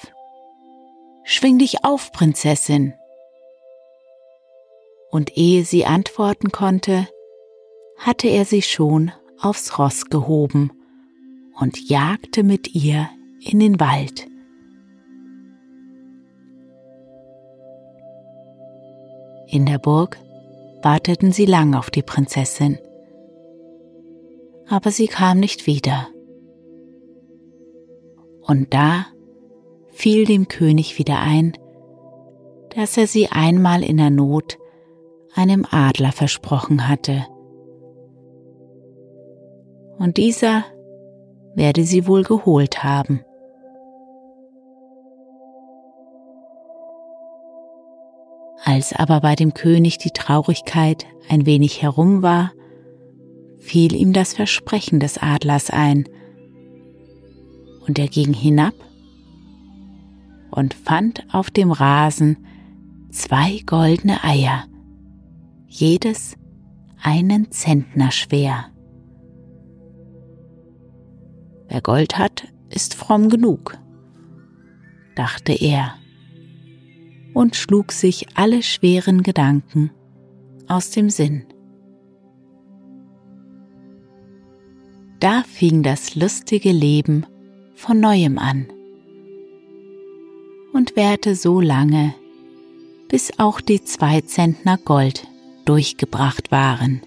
Schwing 1.25 1.59
dich 1.59 1.85
auf, 1.85 2.13
Prinzessin. 2.13 2.95
Und 5.11 5.37
ehe 5.37 5.65
sie 5.65 5.85
antworten 5.85 6.51
konnte, 6.51 7.07
hatte 7.97 8.29
er 8.29 8.45
sie 8.45 8.63
schon 8.63 9.13
aufs 9.41 9.79
Ross 9.79 10.07
gehoben 10.07 10.73
und 11.61 11.89
jagte 11.89 12.43
mit 12.43 12.75
ihr 12.75 13.09
in 13.41 13.61
den 13.61 13.79
Wald. 13.79 14.27
In 19.47 19.67
der 19.67 19.79
Burg 19.79 20.19
warteten 20.83 21.31
sie 21.31 21.45
lang 21.45 21.75
auf 21.75 21.91
die 21.91 22.03
Prinzessin. 22.03 22.79
Aber 24.67 24.91
sie 24.91 25.09
kam 25.09 25.39
nicht 25.39 25.67
wieder. 25.67 26.09
Und 28.41 28.73
da 28.73 29.07
fiel 29.93 30.25
dem 30.25 30.49
König 30.49 30.99
wieder 30.99 31.21
ein, 31.21 31.57
dass 32.75 32.97
er 32.97 33.07
sie 33.07 33.29
einmal 33.29 33.85
in 33.85 33.99
der 33.99 34.11
Not 34.11 34.59
einem 35.35 35.67
Adler 35.71 36.13
versprochen 36.13 36.89
hatte. 36.89 37.27
Und 39.99 40.17
dieser 40.17 40.65
werde 41.55 41.85
sie 41.85 42.07
wohl 42.07 42.25
geholt 42.25 42.83
haben. 42.83 43.21
Als 48.65 48.93
aber 48.93 49.21
bei 49.21 49.35
dem 49.35 49.55
König 49.55 49.99
die 49.99 50.11
Traurigkeit 50.11 51.07
ein 51.29 51.47
wenig 51.47 51.83
herum 51.83 52.23
war, 52.23 52.53
fiel 53.59 53.95
ihm 53.95 54.13
das 54.13 54.35
Versprechen 54.35 54.99
des 54.99 55.19
Adlers 55.19 55.71
ein, 55.71 56.09
und 57.87 57.99
er 57.99 58.07
ging 58.07 58.33
hinab 58.33 58.75
und 60.53 60.75
fand 60.75 61.25
auf 61.33 61.51
dem 61.51 61.73
Rasen 61.73 62.37
zwei 63.11 63.63
goldene 63.67 64.23
Eier, 64.23 64.65
jedes 65.67 66.37
einen 67.03 67.51
Zentner 67.51 68.11
schwer. 68.11 68.67
Wer 71.69 71.81
Gold 71.81 72.19
hat, 72.19 72.49
ist 72.69 72.95
fromm 72.95 73.31
genug, 73.31 73.79
dachte 75.17 75.53
er 75.53 75.95
und 77.33 77.57
schlug 77.57 77.91
sich 77.91 78.27
alle 78.37 78.63
schweren 78.63 79.23
Gedanken 79.23 79.91
aus 80.69 80.91
dem 80.91 81.09
Sinn. 81.09 81.47
Da 85.19 85.45
fing 85.45 85.83
das 85.83 86.15
lustige 86.15 86.73
Leben 86.73 87.25
von 87.75 88.01
neuem 88.01 88.39
an 88.39 88.67
und 90.73 90.97
währte 90.97 91.35
so 91.35 91.61
lange, 91.61 92.15
bis 93.09 93.39
auch 93.39 93.61
die 93.61 93.85
zwei 93.85 94.21
Zentner 94.23 94.79
Gold 94.79 95.27
durchgebracht 95.65 96.51
waren. 96.51 97.03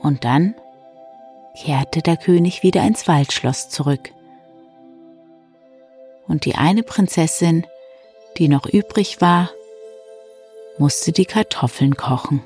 Und 0.00 0.24
dann 0.24 0.54
kehrte 1.56 2.02
der 2.02 2.16
König 2.16 2.62
wieder 2.62 2.82
ins 2.82 3.06
Waldschloss 3.06 3.70
zurück 3.70 4.10
und 6.26 6.44
die 6.44 6.54
eine 6.54 6.82
Prinzessin, 6.82 7.66
die 8.38 8.48
noch 8.48 8.66
übrig 8.66 9.20
war, 9.20 9.50
musste 10.78 11.12
die 11.12 11.26
Kartoffeln 11.26 11.96
kochen. 11.96 12.42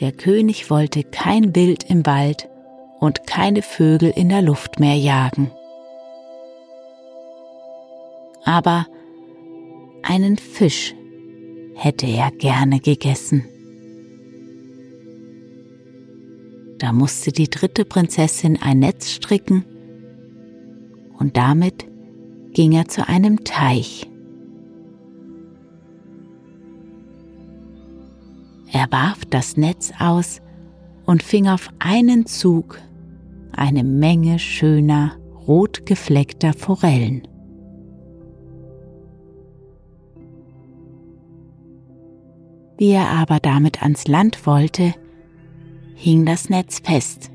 Der 0.00 0.12
König 0.12 0.70
wollte 0.70 1.02
kein 1.02 1.56
Wild 1.56 1.90
im 1.90 2.06
Wald 2.06 2.48
und 3.00 3.26
keine 3.26 3.62
Vögel 3.62 4.10
in 4.10 4.28
der 4.28 4.42
Luft 4.42 4.78
mehr 4.78 4.96
jagen. 4.96 5.50
Aber 8.44 8.86
einen 10.02 10.38
Fisch 10.38 10.94
hätte 11.74 12.06
er 12.06 12.30
gerne 12.30 12.80
gegessen. 12.80 13.44
Da 16.78 16.92
musste 16.92 17.32
die 17.32 17.50
dritte 17.50 17.84
Prinzessin 17.84 18.56
ein 18.62 18.78
Netz 18.78 19.10
stricken 19.10 19.64
und 21.18 21.36
damit 21.36 21.86
ging 22.52 22.72
er 22.72 22.86
zu 22.86 23.08
einem 23.08 23.42
Teich. 23.44 24.07
Er 28.72 28.86
warf 28.90 29.24
das 29.24 29.56
Netz 29.56 29.92
aus 29.98 30.40
und 31.06 31.22
fing 31.22 31.48
auf 31.48 31.70
einen 31.78 32.26
Zug 32.26 32.80
eine 33.52 33.82
Menge 33.82 34.38
schöner, 34.38 35.16
rot 35.46 35.86
gefleckter 35.86 36.52
Forellen. 36.52 37.26
Wie 42.76 42.90
er 42.90 43.08
aber 43.08 43.40
damit 43.40 43.82
ans 43.82 44.06
Land 44.06 44.46
wollte, 44.46 44.94
hing 45.96 46.24
das 46.24 46.48
Netz 46.48 46.78
fest. 46.78 47.30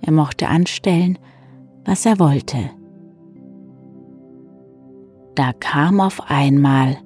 Er 0.00 0.12
mochte 0.12 0.48
anstellen, 0.48 1.18
was 1.84 2.06
er 2.06 2.18
wollte. 2.18 2.70
Da 5.34 5.52
kam 5.52 6.00
auf 6.00 6.30
einmal 6.30 6.96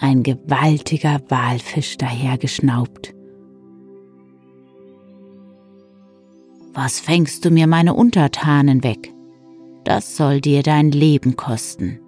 ein 0.00 0.22
gewaltiger 0.22 1.20
Walfisch 1.28 1.96
dahergeschnaubt. 1.96 3.14
Was 6.72 7.00
fängst 7.00 7.44
du 7.44 7.50
mir 7.50 7.66
meine 7.66 7.94
Untertanen 7.94 8.84
weg? 8.84 9.12
Das 9.84 10.16
soll 10.16 10.40
dir 10.40 10.62
dein 10.62 10.90
Leben 10.92 11.34
kosten. 11.34 11.98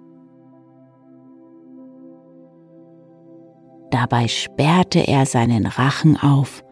Dabei 3.89 4.29
sperrte 4.29 4.99
er 5.07 5.25
seinen 5.25 5.65
Rachen 5.65 6.15
auf, 6.15 6.63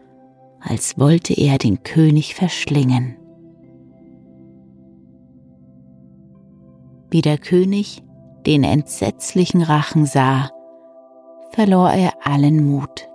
als 0.60 0.98
wollte 0.98 1.34
er 1.34 1.58
den 1.58 1.82
König 1.82 2.34
verschlingen. 2.34 3.16
Wie 7.10 7.20
der 7.20 7.38
König 7.38 8.02
den 8.46 8.64
entsetzlichen 8.64 9.62
Rachen 9.62 10.06
sah, 10.06 10.50
verlor 11.52 11.90
er 11.90 12.12
allen 12.24 12.64
Mut. 12.64 13.08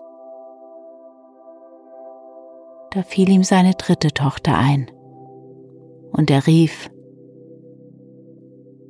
Da 2.91 3.04
fiel 3.04 3.30
ihm 3.30 3.43
seine 3.43 3.74
dritte 3.74 4.12
Tochter 4.12 4.58
ein, 4.58 4.89
und 6.12 6.32
er 6.32 6.48
rief, 6.48 6.89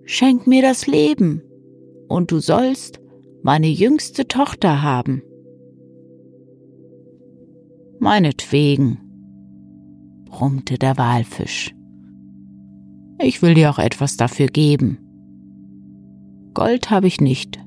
Schenk 0.04 0.46
mir 0.46 0.62
das 0.62 0.86
Leben, 0.86 1.42
und 2.08 2.32
du 2.32 2.40
sollst 2.40 3.00
meine 3.42 3.68
jüngste 3.68 4.28
Tochter 4.28 4.84
haben. 4.84 5.24
Meinetwegen, 8.00 9.00
brummte 10.26 10.78
der 10.78 10.98
Walfisch. 10.98 11.74
Ich 13.20 13.42
will 13.42 13.56
dir 13.56 13.72
auch 13.72 13.80
etwas 13.80 14.18
dafür 14.18 14.48
geben. 14.48 15.00
Gold 16.54 16.92
habe 16.92 17.08
ich 17.08 17.20
nicht, 17.20 17.65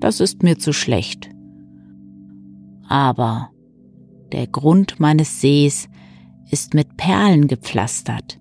das 0.00 0.20
ist 0.20 0.42
mir 0.42 0.58
zu 0.58 0.72
schlecht. 0.72 1.30
Aber 2.88 3.50
der 4.32 4.46
Grund 4.46 5.00
meines 5.00 5.40
Sees 5.40 5.88
ist 6.50 6.74
mit 6.74 6.96
Perlen 6.96 7.46
gepflastert. 7.48 8.38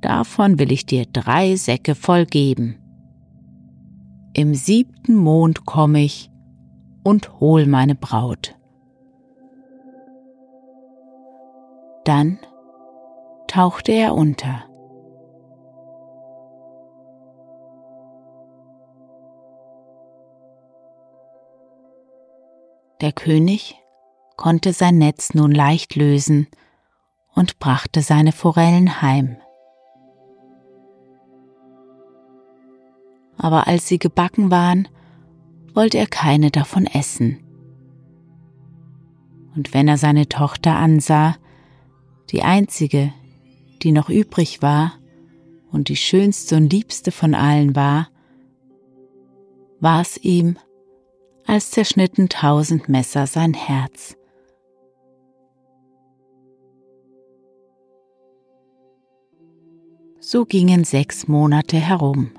Davon 0.00 0.58
will 0.58 0.72
ich 0.72 0.86
dir 0.86 1.06
drei 1.06 1.56
Säcke 1.56 1.94
voll 1.94 2.26
geben. 2.26 2.76
Im 4.34 4.54
siebten 4.54 5.14
Mond 5.14 5.64
komme 5.64 6.02
ich 6.02 6.30
und 7.02 7.40
hol 7.40 7.66
meine 7.66 7.94
Braut. 7.94 8.54
Dann 12.04 12.38
tauchte 13.48 13.92
er 13.92 14.14
unter. 14.14 14.64
Der 23.00 23.12
König 23.12 23.76
konnte 24.36 24.72
sein 24.72 24.98
Netz 24.98 25.34
nun 25.34 25.52
leicht 25.52 25.96
lösen 25.96 26.46
und 27.34 27.58
brachte 27.58 28.02
seine 28.02 28.32
Forellen 28.32 29.02
heim. 29.02 29.36
aber 33.38 33.66
als 33.66 33.86
sie 33.86 33.98
gebacken 33.98 34.50
waren, 34.50 34.88
wollte 35.74 35.98
er 35.98 36.06
keine 36.06 36.50
davon 36.50 36.86
essen. 36.86 37.38
Und 39.54 39.74
wenn 39.74 39.88
er 39.88 39.98
seine 39.98 40.28
Tochter 40.28 40.76
ansah, 40.76 41.36
die 42.30 42.42
einzige, 42.42 43.12
die 43.82 43.92
noch 43.92 44.08
übrig 44.08 44.62
war 44.62 44.94
und 45.70 45.88
die 45.88 45.96
schönste 45.96 46.56
und 46.56 46.72
liebste 46.72 47.12
von 47.12 47.34
allen 47.34 47.76
war, 47.76 48.08
war 49.80 50.00
es 50.00 50.16
ihm, 50.18 50.58
als 51.46 51.70
zerschnitten 51.70 52.28
tausend 52.28 52.88
Messer 52.88 53.26
sein 53.26 53.54
Herz. 53.54 54.16
So 60.18 60.44
gingen 60.44 60.82
sechs 60.84 61.28
Monate 61.28 61.76
herum. 61.76 62.32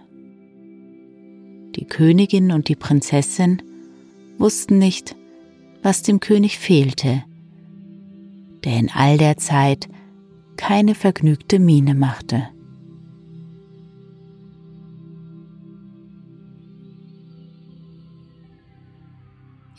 Die 1.75 1.85
Königin 1.85 2.51
und 2.51 2.67
die 2.67 2.75
Prinzessin 2.75 3.61
wussten 4.37 4.77
nicht, 4.77 5.15
was 5.83 6.01
dem 6.03 6.19
König 6.19 6.59
fehlte, 6.59 7.23
der 8.65 8.77
in 8.77 8.91
all 8.93 9.17
der 9.17 9.37
Zeit 9.37 9.87
keine 10.57 10.95
vergnügte 10.95 11.59
Miene 11.59 11.95
machte. 11.95 12.49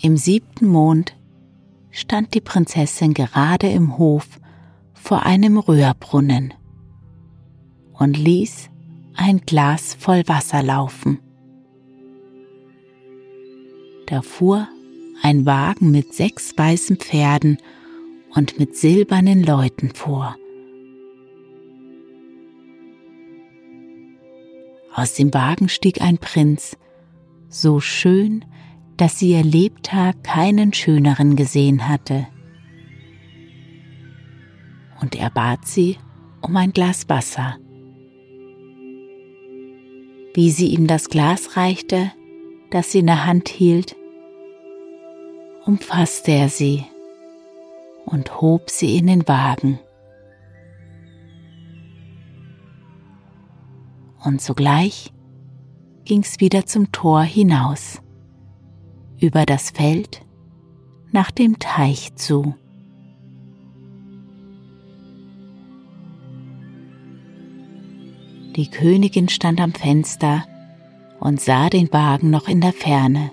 Im 0.00 0.16
siebten 0.16 0.66
Mond 0.66 1.16
stand 1.90 2.34
die 2.34 2.40
Prinzessin 2.40 3.14
gerade 3.14 3.68
im 3.68 3.98
Hof 3.98 4.40
vor 4.94 5.24
einem 5.24 5.58
Röhrbrunnen 5.58 6.54
und 7.92 8.16
ließ 8.16 8.70
ein 9.16 9.40
Glas 9.40 9.94
voll 9.94 10.22
Wasser 10.26 10.62
laufen 10.62 11.18
da 14.08 14.22
fuhr 14.22 14.68
ein 15.22 15.44
Wagen 15.44 15.90
mit 15.90 16.14
sechs 16.14 16.56
weißen 16.56 16.96
Pferden 16.96 17.58
und 18.34 18.58
mit 18.58 18.76
silbernen 18.76 19.42
Läuten 19.42 19.94
vor. 19.94 20.36
Aus 24.94 25.14
dem 25.14 25.32
Wagen 25.34 25.68
stieg 25.68 26.00
ein 26.00 26.18
Prinz, 26.18 26.76
so 27.48 27.80
schön, 27.80 28.44
dass 28.98 29.18
sie 29.18 29.30
ihr 29.30 29.44
Lebtag 29.44 30.22
keinen 30.24 30.74
schöneren 30.74 31.36
gesehen 31.36 31.88
hatte. 31.88 32.26
Und 35.00 35.14
er 35.14 35.30
bat 35.30 35.66
sie 35.66 35.96
um 36.42 36.56
ein 36.56 36.72
Glas 36.72 37.08
Wasser. 37.08 37.56
Wie 40.34 40.50
sie 40.50 40.66
ihm 40.68 40.86
das 40.86 41.08
Glas 41.08 41.56
reichte, 41.56 42.12
das 42.70 42.92
sie 42.92 42.98
in 42.98 43.06
der 43.06 43.24
Hand 43.24 43.48
hielt, 43.48 43.96
umfasste 45.64 46.32
er 46.32 46.48
sie 46.48 46.84
und 48.04 48.40
hob 48.40 48.68
sie 48.68 48.96
in 48.96 49.06
den 49.06 49.28
Wagen. 49.28 49.78
Und 54.24 54.40
sogleich 54.40 55.12
ging's 56.04 56.40
wieder 56.40 56.66
zum 56.66 56.90
Tor 56.90 57.22
hinaus, 57.22 58.00
über 59.20 59.46
das 59.46 59.70
Feld 59.70 60.22
nach 61.10 61.30
dem 61.30 61.58
Teich 61.58 62.14
zu. 62.14 62.54
Die 68.56 68.70
Königin 68.70 69.28
stand 69.28 69.60
am 69.60 69.72
Fenster 69.72 70.44
und 71.20 71.40
sah 71.40 71.68
den 71.70 71.92
Wagen 71.92 72.30
noch 72.30 72.48
in 72.48 72.60
der 72.60 72.72
Ferne 72.72 73.30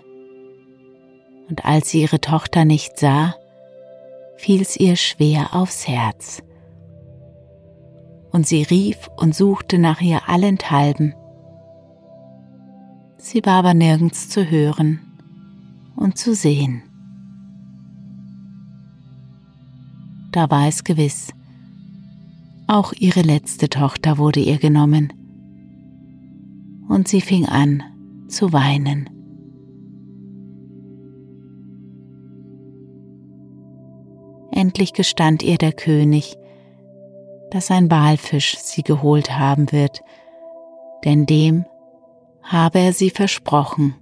und 1.50 1.65
als 1.65 1.89
sie 1.89 2.02
ihre 2.02 2.19
Tochter 2.19 2.65
nicht 2.65 2.98
sah, 2.98 3.36
fiel's 4.38 4.76
ihr 4.76 4.95
schwer 4.95 5.54
aufs 5.54 5.88
Herz. 5.88 6.41
Und 8.32 8.48
sie 8.48 8.63
rief 8.63 9.10
und 9.15 9.34
suchte 9.34 9.78
nach 9.78 10.02
ihr 10.02 10.28
allenthalben. 10.28 11.15
Sie 13.17 13.45
war 13.45 13.60
aber 13.60 13.74
nirgends 13.74 14.30
zu 14.30 14.50
hören 14.50 15.04
und 15.95 16.17
zu 16.17 16.34
sehen. 16.36 16.84
da 20.36 20.49
war 20.51 20.67
es 20.67 20.84
gewiss. 20.84 21.29
Auch 22.67 22.91
ihre 22.93 23.21
letzte 23.21 23.69
Tochter 23.69 24.17
wurde 24.17 24.41
ihr 24.41 24.58
genommen. 24.58 25.13
Und 26.89 27.08
sie 27.08 27.21
fing 27.21 27.45
an 27.45 27.84
zu 28.27 28.51
weinen. 28.51 29.10
Endlich 34.51 34.93
gestand 34.93 35.41
ihr 35.41 35.58
der 35.58 35.73
König, 35.73 36.36
dass 37.51 37.71
ein 37.71 37.89
Walfisch 37.89 38.58
sie 38.58 38.84
geholt 38.84 39.38
haben 39.38 39.71
wird, 39.71 40.01
denn 41.05 41.25
dem 41.25 41.65
habe 42.41 42.79
er 42.79 42.93
sie 42.93 43.10
versprochen. 43.10 43.95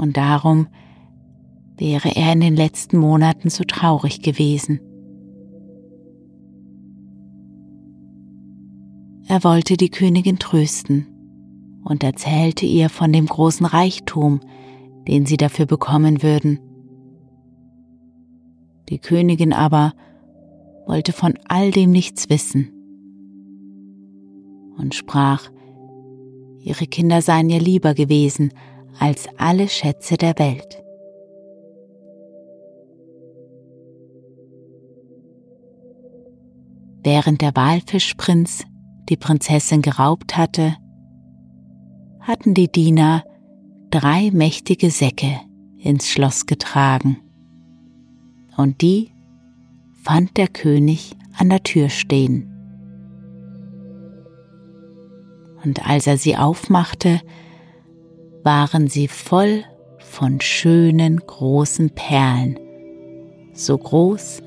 Und 0.00 0.16
darum 0.16 0.66
wäre 1.76 2.16
er 2.16 2.32
in 2.32 2.40
den 2.40 2.56
letzten 2.56 2.96
Monaten 2.96 3.50
so 3.50 3.64
traurig 3.64 4.22
gewesen. 4.22 4.80
Er 9.28 9.44
wollte 9.44 9.76
die 9.76 9.90
Königin 9.90 10.38
trösten 10.38 11.06
und 11.84 12.02
erzählte 12.02 12.64
ihr 12.64 12.88
von 12.88 13.12
dem 13.12 13.26
großen 13.26 13.66
Reichtum, 13.66 14.40
den 15.06 15.26
sie 15.26 15.36
dafür 15.36 15.66
bekommen 15.66 16.22
würden. 16.22 16.60
Die 18.88 19.00
Königin 19.00 19.52
aber 19.52 19.92
wollte 20.86 21.12
von 21.12 21.34
all 21.46 21.72
dem 21.72 21.90
nichts 21.90 22.30
wissen 22.30 22.70
und 24.78 24.94
sprach, 24.94 25.50
ihre 26.58 26.86
Kinder 26.86 27.20
seien 27.20 27.50
ihr 27.50 27.60
lieber 27.60 27.92
gewesen 27.92 28.50
als 28.98 29.28
alle 29.38 29.68
Schätze 29.68 30.16
der 30.16 30.38
Welt. 30.38 30.82
Während 37.02 37.40
der 37.40 37.56
Walfischprinz 37.56 38.64
die 39.08 39.16
Prinzessin 39.16 39.80
geraubt 39.80 40.36
hatte, 40.36 40.76
hatten 42.20 42.52
die 42.54 42.70
Diener 42.70 43.24
drei 43.90 44.30
mächtige 44.32 44.90
Säcke 44.90 45.40
ins 45.78 46.08
Schloss 46.08 46.46
getragen. 46.46 47.18
Und 48.56 48.82
die 48.82 49.12
fand 50.02 50.36
der 50.36 50.48
König 50.48 51.16
an 51.38 51.48
der 51.48 51.62
Tür 51.62 51.88
stehen. 51.88 52.46
Und 55.64 55.86
als 55.88 56.06
er 56.06 56.18
sie 56.18 56.36
aufmachte, 56.36 57.20
waren 58.42 58.88
sie 58.88 59.08
voll 59.08 59.64
von 59.98 60.40
schönen 60.40 61.18
großen 61.18 61.90
Perlen, 61.90 62.58
so 63.52 63.76
groß 63.76 64.42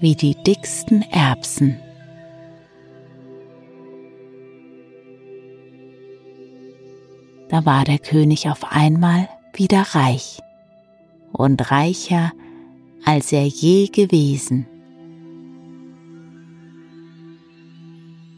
wie 0.00 0.14
die 0.14 0.34
dicksten 0.42 1.02
Erbsen. 1.10 1.78
Da 7.48 7.64
war 7.66 7.84
der 7.84 7.98
König 7.98 8.48
auf 8.48 8.72
einmal 8.72 9.28
wieder 9.52 9.82
reich 9.94 10.40
und 11.32 11.70
reicher, 11.70 12.32
als 13.04 13.32
er 13.32 13.44
je 13.44 13.88
gewesen. 13.88 14.66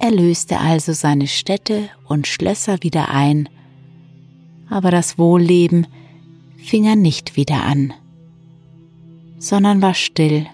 Er 0.01 0.11
löste 0.11 0.59
also 0.59 0.93
seine 0.93 1.29
Städte 1.29 1.89
und 2.07 2.27
Schlösser 2.27 2.83
wieder 2.83 3.09
ein, 3.09 3.49
aber 4.75 4.91
das 4.91 5.19
Wohlleben 5.19 5.87
fing 6.57 6.85
er 6.85 6.97
nicht 6.97 7.37
wieder 7.37 7.63
an, 7.63 7.95
sondern 9.39 9.81
war 9.81 9.95
still 9.95 10.49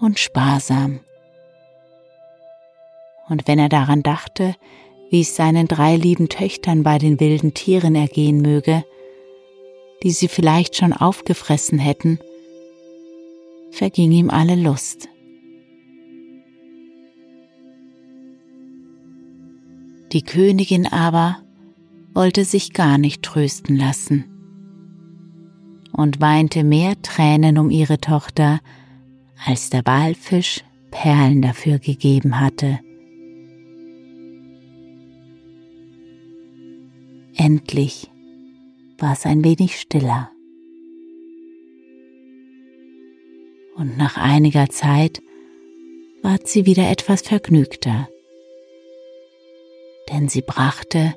und 0.00 0.18
sparsam. 0.18 1.00
Und 3.28 3.46
wenn 3.46 3.58
er 3.58 3.68
daran 3.68 4.02
dachte, 4.02 4.54
wie 5.10 5.20
es 5.20 5.36
seinen 5.36 5.68
drei 5.68 5.96
lieben 5.96 6.30
Töchtern 6.30 6.82
bei 6.82 6.96
den 6.96 7.20
wilden 7.20 7.52
Tieren 7.52 7.96
ergehen 7.96 8.40
möge, 8.40 8.82
die 10.02 10.12
sie 10.12 10.28
vielleicht 10.28 10.76
schon 10.76 10.94
aufgefressen 10.94 11.78
hätten, 11.78 12.20
verging 13.72 14.10
ihm 14.10 14.30
alle 14.30 14.54
Lust. 14.54 15.06
Die 20.12 20.22
Königin 20.22 20.86
aber 20.86 21.42
wollte 22.18 22.44
sich 22.44 22.72
gar 22.72 22.98
nicht 22.98 23.22
trösten 23.22 23.76
lassen 23.76 24.24
und 25.92 26.20
weinte 26.20 26.64
mehr 26.64 27.00
Tränen 27.00 27.58
um 27.58 27.70
ihre 27.70 27.98
Tochter, 27.98 28.58
als 29.46 29.70
der 29.70 29.86
Walfisch 29.86 30.64
Perlen 30.90 31.42
dafür 31.42 31.78
gegeben 31.78 32.40
hatte. 32.40 32.80
Endlich 37.36 38.10
war 38.98 39.12
es 39.12 39.24
ein 39.24 39.44
wenig 39.44 39.78
stiller. 39.78 40.32
Und 43.76 43.96
nach 43.96 44.16
einiger 44.16 44.68
Zeit 44.70 45.22
ward 46.22 46.48
sie 46.48 46.66
wieder 46.66 46.90
etwas 46.90 47.22
vergnügter 47.22 48.08
denn 50.10 50.28
sie 50.28 50.42
brachte 50.42 51.14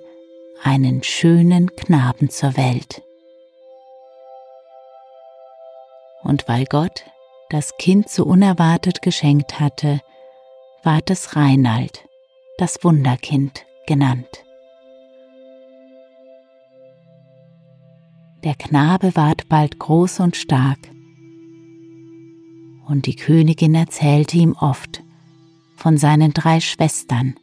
einen 0.64 1.04
schönen 1.04 1.76
Knaben 1.76 2.30
zur 2.30 2.56
Welt. 2.58 3.02
Und 6.24 6.48
weil 6.48 6.66
Gott 6.66 7.06
das 7.50 7.76
Kind 7.78 8.10
so 8.10 8.24
unerwartet 8.26 9.02
geschenkt 9.02 9.60
hatte, 9.60 10.02
ward 10.84 11.10
es 11.10 11.36
Reinald, 11.36 12.08
das 12.58 12.84
Wunderkind, 12.84 13.66
genannt. 13.88 14.44
Der 18.44 18.56
Knabe 18.56 19.16
ward 19.16 19.50
bald 19.50 19.80
groß 19.80 20.22
und 20.22 20.36
stark, 20.36 20.80
und 22.88 23.06
die 23.06 23.16
Königin 23.16 23.76
erzählte 23.76 24.38
ihm 24.38 24.54
oft 24.60 25.04
von 25.76 25.98
seinen 25.98 26.34
drei 26.34 26.60
Schwestern, 26.60 27.36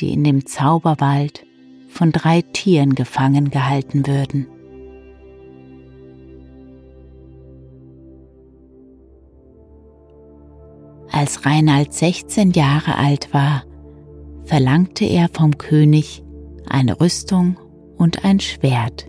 die 0.00 0.12
in 0.12 0.22
dem 0.22 0.46
Zauberwald 0.46 1.46
von 1.94 2.12
drei 2.12 2.42
Tieren 2.42 2.94
gefangen 2.94 3.50
gehalten 3.50 4.06
würden. 4.06 4.46
Als 11.10 11.46
Reinald 11.46 11.92
16 11.92 12.50
Jahre 12.50 12.96
alt 12.96 13.32
war, 13.32 13.62
verlangte 14.44 15.04
er 15.04 15.28
vom 15.32 15.56
König 15.56 16.24
eine 16.68 17.00
Rüstung 17.00 17.56
und 17.96 18.24
ein 18.24 18.40
Schwert. 18.40 19.06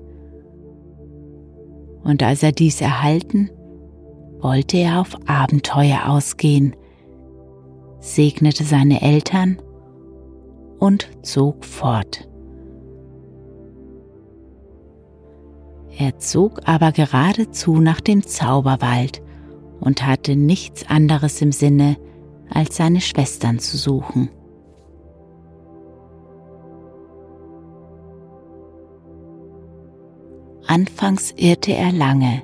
Und 2.03 2.21
als 2.21 2.43
er 2.43 2.51
dies 2.51 2.79
erhalten, 2.79 3.49
wollte 4.39 4.77
er 4.77 5.01
auf 5.01 5.17
Abenteuer 5.25 6.07
ausgehen, 6.07 6.75
segnete 7.99 8.63
seine 8.63 9.01
Eltern 9.01 9.59
und 10.77 11.09
zog 11.23 11.65
fort. 11.65 12.29
Er 15.97 16.19
zog 16.19 16.61
aber 16.65 16.91
geradezu 16.91 17.77
nach 17.79 18.01
dem 18.01 18.23
Zauberwald 18.25 19.21
und 19.79 20.05
hatte 20.05 20.35
nichts 20.35 20.89
anderes 20.89 21.41
im 21.41 21.51
Sinne, 21.51 21.97
als 22.49 22.77
seine 22.77 23.01
Schwestern 23.01 23.59
zu 23.59 23.77
suchen. 23.77 24.29
Anfangs 30.67 31.33
irrte 31.37 31.73
er 31.73 31.91
lange 31.91 32.41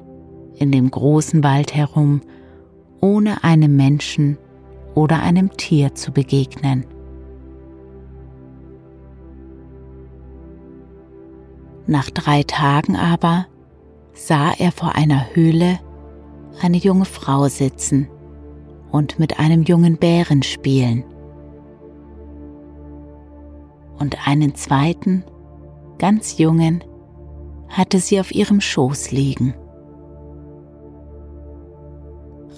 in 0.55 0.71
dem 0.71 0.89
großen 0.89 1.43
Wald 1.43 1.73
herum, 1.73 2.21
ohne 3.01 3.43
einem 3.43 3.75
Menschen 3.75 4.37
oder 4.93 5.21
einem 5.23 5.57
Tier 5.57 5.95
zu 5.95 6.11
begegnen. 6.11 6.85
Nach 11.87 12.09
drei 12.09 12.43
Tagen 12.43 12.95
aber 12.95 13.47
sah 14.13 14.51
er 14.57 14.71
vor 14.71 14.95
einer 14.95 15.33
Höhle 15.33 15.79
eine 16.61 16.77
junge 16.77 17.05
Frau 17.05 17.47
sitzen 17.47 18.07
und 18.91 19.19
mit 19.19 19.39
einem 19.39 19.63
jungen 19.63 19.97
Bären 19.97 20.43
spielen. 20.43 21.03
Und 23.97 24.27
einen 24.27 24.55
zweiten, 24.55 25.23
ganz 25.97 26.37
jungen, 26.37 26.83
hatte 27.69 27.99
sie 27.99 28.19
auf 28.19 28.33
ihrem 28.33 28.59
Schoß 28.59 29.11
liegen. 29.11 29.53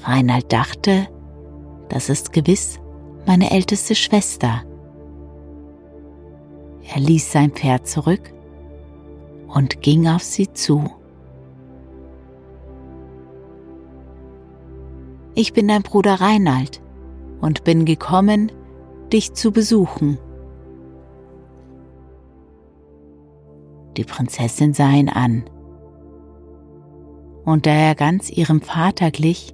Reinald 0.03 0.51
dachte, 0.51 1.07
das 1.89 2.09
ist 2.09 2.33
gewiss 2.33 2.79
meine 3.25 3.51
älteste 3.51 3.95
Schwester. 3.95 4.63
Er 6.93 6.99
ließ 6.99 7.31
sein 7.31 7.51
Pferd 7.51 7.87
zurück 7.87 8.33
und 9.53 9.81
ging 9.81 10.07
auf 10.07 10.23
sie 10.23 10.51
zu. 10.51 10.89
ich 15.35 15.53
bin 15.53 15.67
dein 15.67 15.83
Bruder 15.83 16.15
Reinald 16.15 16.81
und 17.41 17.63
bin 17.63 17.85
gekommen, 17.85 18.51
dich 19.11 19.33
zu 19.33 19.51
besuchen. 19.51 20.17
Die 23.97 24.03
Prinzessin 24.03 24.73
sah 24.73 24.91
ihn 24.91 25.09
an. 25.09 25.43
Und 27.45 27.65
da 27.65 27.71
er 27.71 27.95
ganz 27.95 28.29
ihrem 28.29 28.61
Vater 28.61 29.11
glich, 29.11 29.53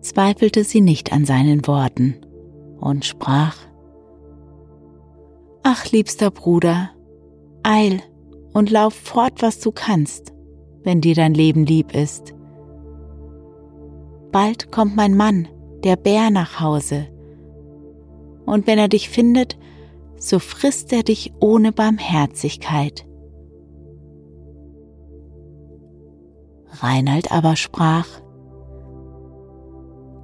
zweifelte 0.00 0.62
sie 0.62 0.80
nicht 0.80 1.12
an 1.12 1.24
seinen 1.24 1.66
Worten 1.66 2.16
und 2.78 3.04
sprach, 3.04 3.56
Ach, 5.62 5.90
liebster 5.90 6.30
Bruder, 6.30 6.90
eil 7.62 8.00
und 8.58 8.70
lauf 8.70 8.92
fort, 8.92 9.40
was 9.40 9.60
du 9.60 9.70
kannst, 9.70 10.32
wenn 10.82 11.00
dir 11.00 11.14
dein 11.14 11.32
Leben 11.32 11.64
lieb 11.64 11.94
ist. 11.94 12.34
Bald 14.32 14.72
kommt 14.72 14.96
mein 14.96 15.16
Mann, 15.16 15.46
der 15.84 15.94
Bär, 15.94 16.30
nach 16.30 16.58
Hause, 16.58 17.06
und 18.46 18.66
wenn 18.66 18.78
er 18.78 18.88
dich 18.88 19.10
findet, 19.10 19.56
so 20.16 20.40
frisst 20.40 20.92
er 20.92 21.04
dich 21.04 21.32
ohne 21.38 21.70
Barmherzigkeit. 21.70 23.06
Reinald 26.80 27.30
aber 27.30 27.54
sprach, 27.54 28.08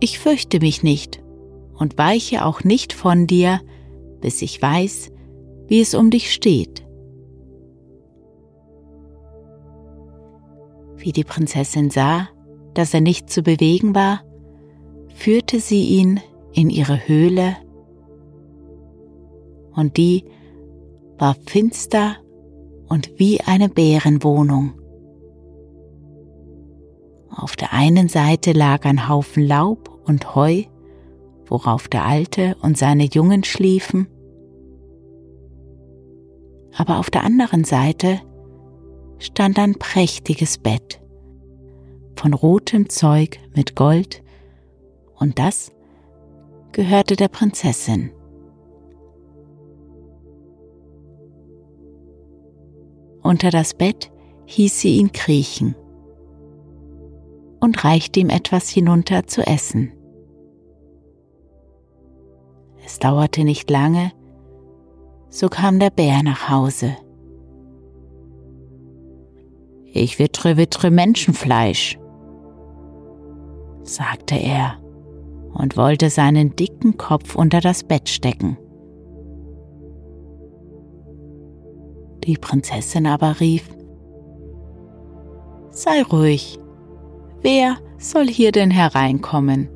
Ich 0.00 0.18
fürchte 0.18 0.58
mich 0.58 0.82
nicht 0.82 1.22
und 1.78 1.98
weiche 1.98 2.44
auch 2.44 2.64
nicht 2.64 2.94
von 2.94 3.28
dir, 3.28 3.60
bis 4.20 4.42
ich 4.42 4.60
weiß, 4.60 5.12
wie 5.68 5.80
es 5.80 5.94
um 5.94 6.10
dich 6.10 6.32
steht. 6.32 6.83
Wie 11.04 11.12
die 11.12 11.22
Prinzessin 11.22 11.90
sah, 11.90 12.30
dass 12.72 12.94
er 12.94 13.02
nicht 13.02 13.28
zu 13.28 13.42
bewegen 13.42 13.94
war, 13.94 14.22
führte 15.14 15.60
sie 15.60 15.84
ihn 15.84 16.18
in 16.54 16.70
ihre 16.70 17.06
Höhle, 17.06 17.56
und 19.74 19.98
die 19.98 20.24
war 21.18 21.36
finster 21.46 22.16
und 22.88 23.18
wie 23.18 23.42
eine 23.42 23.68
Bärenwohnung. 23.68 24.72
Auf 27.28 27.54
der 27.54 27.74
einen 27.74 28.08
Seite 28.08 28.52
lag 28.52 28.86
ein 28.86 29.06
Haufen 29.06 29.46
Laub 29.46 29.90
und 30.06 30.34
Heu, 30.34 30.62
worauf 31.44 31.86
der 31.88 32.06
Alte 32.06 32.56
und 32.62 32.78
seine 32.78 33.04
Jungen 33.04 33.44
schliefen. 33.44 34.06
Aber 36.74 36.98
auf 36.98 37.10
der 37.10 37.24
anderen 37.24 37.64
Seite 37.64 38.22
stand 39.24 39.58
ein 39.58 39.74
prächtiges 39.74 40.58
Bett 40.58 41.00
von 42.16 42.34
rotem 42.34 42.88
Zeug 42.88 43.38
mit 43.54 43.74
Gold, 43.74 44.22
und 45.18 45.38
das 45.38 45.72
gehörte 46.72 47.16
der 47.16 47.28
Prinzessin. 47.28 48.10
Unter 53.22 53.50
das 53.50 53.74
Bett 53.74 54.12
hieß 54.46 54.80
sie 54.80 54.96
ihn 54.98 55.12
kriechen 55.12 55.74
und 57.60 57.82
reichte 57.84 58.20
ihm 58.20 58.28
etwas 58.28 58.68
hinunter 58.68 59.26
zu 59.26 59.46
essen. 59.46 59.92
Es 62.84 62.98
dauerte 62.98 63.44
nicht 63.44 63.70
lange, 63.70 64.12
so 65.30 65.48
kam 65.48 65.78
der 65.78 65.90
Bär 65.90 66.22
nach 66.22 66.50
Hause. 66.50 66.96
Ich 69.96 70.18
wittre, 70.18 70.56
wittre 70.56 70.90
Menschenfleisch, 70.90 72.00
sagte 73.84 74.34
er 74.34 74.76
und 75.52 75.76
wollte 75.76 76.10
seinen 76.10 76.56
dicken 76.56 76.96
Kopf 76.96 77.36
unter 77.36 77.60
das 77.60 77.84
Bett 77.84 78.08
stecken. 78.08 78.58
Die 82.24 82.36
Prinzessin 82.36 83.06
aber 83.06 83.38
rief, 83.38 83.70
Sei 85.70 86.02
ruhig, 86.02 86.58
Wer 87.40 87.76
soll 87.96 88.26
hier 88.26 88.50
denn 88.50 88.72
hereinkommen? 88.72 89.68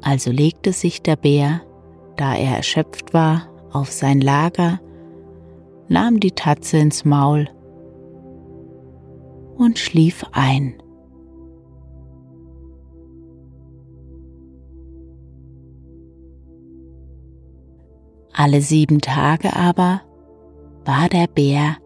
Also 0.00 0.30
legte 0.30 0.72
sich 0.72 1.02
der 1.02 1.16
Bär, 1.16 1.60
da 2.16 2.34
er 2.34 2.56
erschöpft 2.56 3.12
war, 3.12 3.48
auf 3.72 3.92
sein 3.92 4.22
Lager, 4.22 4.80
nahm 5.88 6.20
die 6.20 6.32
Tatze 6.32 6.78
ins 6.78 7.04
Maul 7.04 7.48
und 9.56 9.78
schlief 9.78 10.24
ein. 10.32 10.74
Alle 18.32 18.60
sieben 18.60 19.00
Tage 19.00 19.54
aber 19.54 20.02
war 20.84 21.08
der 21.08 21.28
Bär 21.28 21.76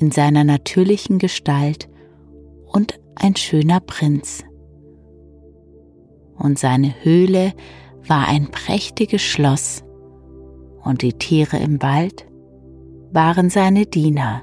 in 0.00 0.10
seiner 0.10 0.42
natürlichen 0.42 1.18
Gestalt 1.18 1.88
und 2.66 2.98
ein 3.14 3.36
schöner 3.36 3.78
Prinz. 3.80 4.42
Und 6.36 6.58
seine 6.58 6.92
Höhle 7.04 7.52
war 8.08 8.26
ein 8.26 8.50
prächtiges 8.50 9.22
Schloss, 9.22 9.84
und 10.82 11.02
die 11.02 11.12
Tiere 11.12 11.58
im 11.58 11.80
Wald 11.80 12.26
waren 13.12 13.50
seine 13.50 13.86
Diener. 13.86 14.42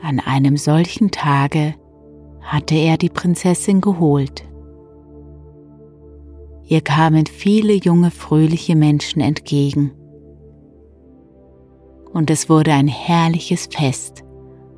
An 0.00 0.20
einem 0.20 0.56
solchen 0.56 1.10
Tage 1.10 1.74
hatte 2.40 2.74
er 2.74 2.96
die 2.96 3.08
Prinzessin 3.08 3.80
geholt. 3.80 4.44
Ihr 6.64 6.80
kamen 6.80 7.26
viele 7.26 7.74
junge, 7.74 8.10
fröhliche 8.10 8.76
Menschen 8.76 9.20
entgegen. 9.20 9.92
Und 12.12 12.30
es 12.30 12.48
wurde 12.48 12.72
ein 12.72 12.88
herrliches 12.88 13.66
Fest 13.66 14.24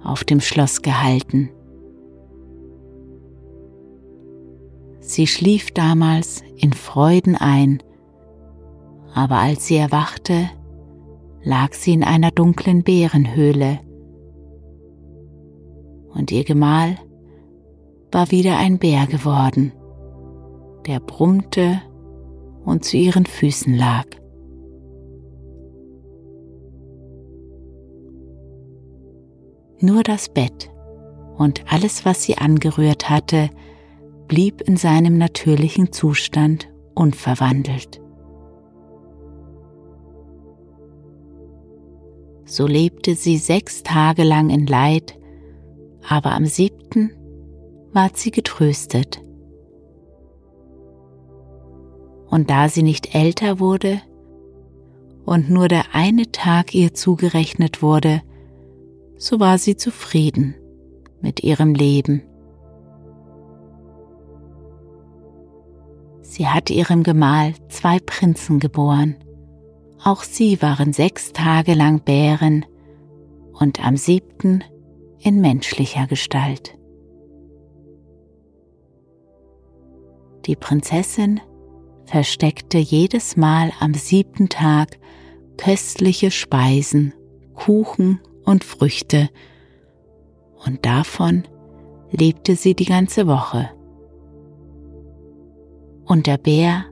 auf 0.03 0.25
dem 0.25 0.41
Schloss 0.41 0.83
gehalten. 0.83 1.51
Sie 5.01 5.27
schlief 5.27 5.71
damals 5.73 6.43
in 6.57 6.73
Freuden 6.73 7.35
ein, 7.35 7.83
aber 9.15 9.37
als 9.37 9.67
sie 9.67 9.77
erwachte, 9.77 10.51
lag 11.43 11.73
sie 11.73 11.93
in 11.93 12.05
einer 12.05 12.31
dunklen 12.31 12.83
Bärenhöhle, 12.83 13.81
und 16.13 16.33
ihr 16.33 16.45
Gemahl 16.45 16.97
war 18.11 18.31
wieder 18.31 18.59
ein 18.59 18.79
Bär 18.79 19.07
geworden, 19.07 19.73
der 20.87 20.99
brummte 20.99 21.81
und 22.65 22.85
zu 22.85 22.97
ihren 22.97 23.27
Füßen 23.27 23.75
lag. 23.75 24.07
Nur 29.81 30.03
das 30.03 30.29
Bett 30.29 30.71
und 31.39 31.65
alles, 31.73 32.05
was 32.05 32.23
sie 32.23 32.37
angerührt 32.37 33.09
hatte, 33.09 33.49
blieb 34.29 34.61
in 34.61 34.77
seinem 34.77 35.17
natürlichen 35.17 35.91
Zustand 35.91 36.69
unverwandelt. 36.95 38.01
So 42.51 42.67
lebte 42.67 43.15
sie 43.15 43.39
sechs 43.39 43.85
Tage 43.85 44.25
lang 44.25 44.51
in 44.51 44.67
Leid, 44.67 45.17
aber 46.09 46.33
am 46.33 46.47
siebten 46.47 47.13
ward 47.93 48.17
sie 48.17 48.33
getröstet. 48.33 49.23
Und 52.27 52.51
da 52.51 52.69
sie 52.69 52.83
nicht 52.83 53.15
älter 53.15 53.61
wurde 53.61 54.03
und 55.25 55.49
nur 55.49 55.69
der 55.69 55.95
eine 55.95 56.33
Tag 56.33 56.75
ihr 56.75 56.93
zugerechnet 56.93 57.83
wurde, 57.83 58.21
so 59.17 59.39
war 59.39 59.57
sie 59.57 59.77
zufrieden 59.77 60.57
mit 61.21 61.45
ihrem 61.45 61.73
Leben. 61.73 62.25
Sie 66.23 66.49
hatte 66.49 66.73
ihrem 66.73 67.05
Gemahl 67.05 67.55
zwei 67.69 68.01
Prinzen 68.01 68.59
geboren. 68.59 69.15
Auch 70.03 70.23
sie 70.23 70.63
waren 70.63 70.93
sechs 70.93 71.33
Tage 71.33 71.75
lang 71.75 72.01
Bären 72.01 72.65
und 73.53 73.85
am 73.85 73.97
siebten 73.97 74.65
in 75.19 75.41
menschlicher 75.41 76.07
Gestalt. 76.07 76.79
Die 80.47 80.57
Prinzessin 80.57 81.41
versteckte 82.07 82.79
jedes 82.79 83.37
Mal 83.37 83.73
am 83.79 83.93
siebten 83.93 84.49
Tag 84.49 84.99
köstliche 85.59 86.31
Speisen, 86.31 87.13
Kuchen 87.55 88.21
und 88.45 88.65
Früchte, 88.65 89.29
und 90.65 90.85
davon 90.85 91.45
lebte 92.11 92.57
sie 92.57 92.75
die 92.75 92.87
ganze 92.87 93.27
Woche. 93.27 93.71
Und 96.05 96.27
der 96.27 96.39
Bär 96.39 96.87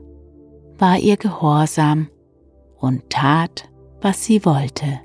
war 0.77 0.97
ihr 0.97 1.17
gehorsam 1.17 2.07
und 2.79 3.09
tat, 3.09 3.69
was 4.01 4.23
sie 4.23 4.45
wollte. 4.45 5.01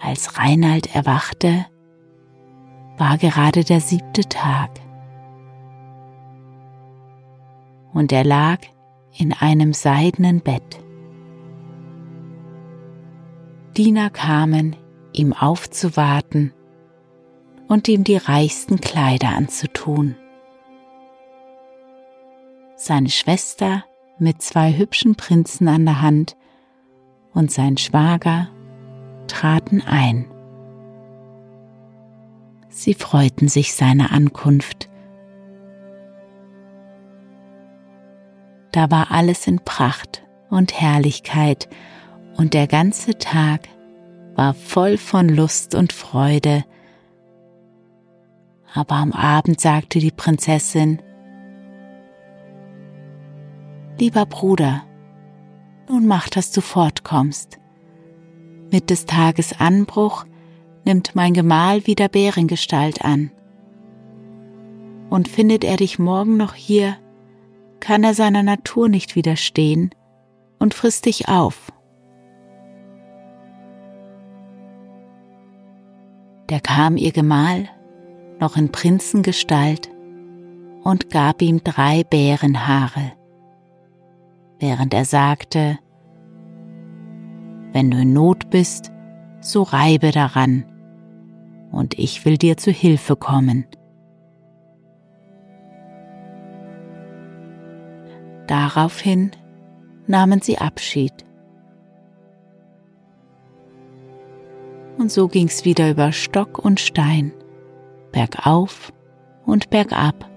Als 0.00 0.38
Reinald 0.38 0.94
erwachte, 0.94 1.66
war 2.96 3.18
gerade 3.18 3.64
der 3.64 3.80
siebte 3.80 4.22
Tag. 4.22 4.70
Und 7.92 8.12
er 8.12 8.24
lag 8.24 8.58
in 9.16 9.32
einem 9.32 9.72
seidenen 9.72 10.40
Bett. 10.40 10.82
Diener 13.76 14.10
kamen, 14.10 14.76
ihm 15.12 15.32
aufzuwarten 15.32 16.52
und 17.68 17.88
ihm 17.88 18.04
die 18.04 18.16
reichsten 18.16 18.80
Kleider 18.80 19.28
anzutun. 19.28 20.16
Seine 22.80 23.10
Schwester 23.10 23.84
mit 24.20 24.40
zwei 24.40 24.72
hübschen 24.72 25.16
Prinzen 25.16 25.66
an 25.66 25.84
der 25.84 26.00
Hand 26.00 26.36
und 27.34 27.50
sein 27.50 27.76
Schwager 27.76 28.50
traten 29.26 29.82
ein. 29.82 30.30
Sie 32.68 32.94
freuten 32.94 33.48
sich 33.48 33.74
seiner 33.74 34.12
Ankunft. 34.12 34.88
Da 38.70 38.92
war 38.92 39.10
alles 39.10 39.48
in 39.48 39.58
Pracht 39.58 40.22
und 40.48 40.80
Herrlichkeit, 40.80 41.68
und 42.36 42.54
der 42.54 42.68
ganze 42.68 43.18
Tag 43.18 43.62
war 44.36 44.54
voll 44.54 44.98
von 44.98 45.28
Lust 45.28 45.74
und 45.74 45.92
Freude. 45.92 46.64
Aber 48.72 48.94
am 48.94 49.10
Abend 49.10 49.60
sagte 49.60 49.98
die 49.98 50.12
Prinzessin, 50.12 51.02
Lieber 54.00 54.26
Bruder, 54.26 54.84
nun 55.88 56.06
mach, 56.06 56.28
dass 56.28 56.52
du 56.52 56.60
fortkommst. 56.60 57.58
Mit 58.70 58.90
des 58.90 59.06
Tages 59.06 59.58
Anbruch 59.58 60.24
nimmt 60.84 61.16
mein 61.16 61.34
Gemahl 61.34 61.84
wieder 61.88 62.08
Bärengestalt 62.08 63.04
an. 63.04 63.32
Und 65.10 65.26
findet 65.26 65.64
er 65.64 65.78
dich 65.78 65.98
morgen 65.98 66.36
noch 66.36 66.54
hier, 66.54 66.96
kann 67.80 68.04
er 68.04 68.14
seiner 68.14 68.44
Natur 68.44 68.88
nicht 68.88 69.16
widerstehen 69.16 69.90
und 70.60 70.74
frisst 70.74 71.06
dich 71.06 71.28
auf. 71.28 71.72
Da 76.46 76.60
kam 76.60 76.96
ihr 76.96 77.10
Gemahl, 77.10 77.68
noch 78.38 78.56
in 78.56 78.70
Prinzengestalt, 78.70 79.90
und 80.84 81.10
gab 81.10 81.42
ihm 81.42 81.64
drei 81.64 82.04
Bärenhaare 82.04 83.17
während 84.58 84.94
er 84.94 85.04
sagte, 85.04 85.78
Wenn 87.72 87.90
du 87.90 87.98
in 87.98 88.12
Not 88.12 88.50
bist, 88.50 88.92
so 89.40 89.62
reibe 89.62 90.10
daran, 90.10 90.64
und 91.70 91.98
ich 91.98 92.24
will 92.24 92.38
dir 92.38 92.56
zu 92.56 92.70
Hilfe 92.70 93.14
kommen. 93.16 93.66
Daraufhin 98.46 99.32
nahmen 100.06 100.40
sie 100.40 100.58
Abschied. 100.58 101.12
Und 104.96 105.12
so 105.12 105.28
ging's 105.28 105.64
wieder 105.64 105.90
über 105.90 106.12
Stock 106.12 106.58
und 106.58 106.80
Stein, 106.80 107.32
bergauf 108.10 108.92
und 109.44 109.70
bergab, 109.70 110.28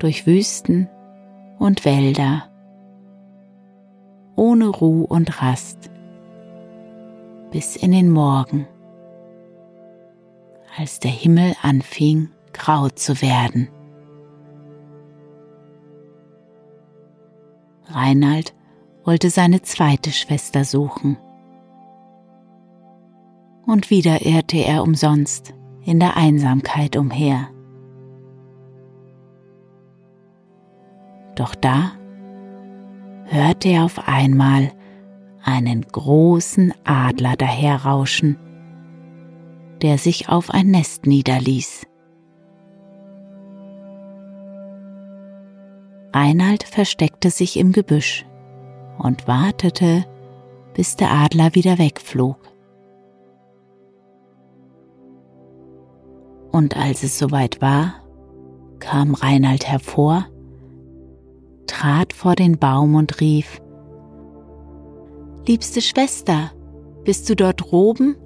durch 0.00 0.26
Wüsten 0.26 0.88
und 1.58 1.84
Wälder, 1.84 2.44
ohne 4.36 4.68
Ruh 4.68 5.04
und 5.04 5.42
Rast, 5.42 5.90
bis 7.50 7.76
in 7.76 7.92
den 7.92 8.10
Morgen, 8.10 8.66
als 10.76 11.00
der 11.00 11.10
Himmel 11.10 11.54
anfing 11.62 12.30
grau 12.52 12.88
zu 12.88 13.20
werden. 13.20 13.68
Reinald 17.86 18.54
wollte 19.04 19.30
seine 19.30 19.62
zweite 19.62 20.12
Schwester 20.12 20.64
suchen. 20.64 21.16
Und 23.66 23.90
wieder 23.90 24.24
irrte 24.24 24.58
er 24.58 24.82
umsonst 24.82 25.54
in 25.82 25.98
der 25.98 26.16
Einsamkeit 26.16 26.96
umher. 26.96 27.48
Doch 31.38 31.54
da 31.54 31.92
hörte 33.26 33.68
er 33.68 33.84
auf 33.84 34.08
einmal 34.08 34.72
einen 35.44 35.82
großen 35.82 36.74
Adler 36.82 37.36
daherrauschen, 37.36 38.36
der 39.80 39.98
sich 39.98 40.28
auf 40.28 40.50
ein 40.50 40.72
Nest 40.72 41.06
niederließ. 41.06 41.86
Reinald 46.12 46.64
versteckte 46.64 47.30
sich 47.30 47.56
im 47.56 47.70
Gebüsch 47.70 48.26
und 48.98 49.28
wartete, 49.28 50.06
bis 50.74 50.96
der 50.96 51.12
Adler 51.12 51.54
wieder 51.54 51.78
wegflog. 51.78 52.36
Und 56.50 56.76
als 56.76 57.04
es 57.04 57.16
soweit 57.16 57.62
war, 57.62 57.94
kam 58.80 59.14
Reinald 59.14 59.68
hervor 59.68 60.26
trat 61.68 62.12
vor 62.12 62.34
den 62.34 62.58
Baum 62.58 62.94
und 62.94 63.20
rief, 63.20 63.60
Liebste 65.46 65.80
Schwester, 65.80 66.50
bist 67.04 67.30
du 67.30 67.34
dort 67.34 67.70
droben? 67.70 68.16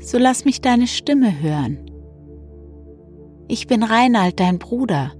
So 0.00 0.18
lass 0.18 0.44
mich 0.44 0.60
deine 0.60 0.86
Stimme 0.86 1.40
hören. 1.40 1.78
Ich 3.48 3.66
bin 3.66 3.82
Reinald, 3.82 4.38
dein 4.38 4.58
Bruder, 4.58 5.12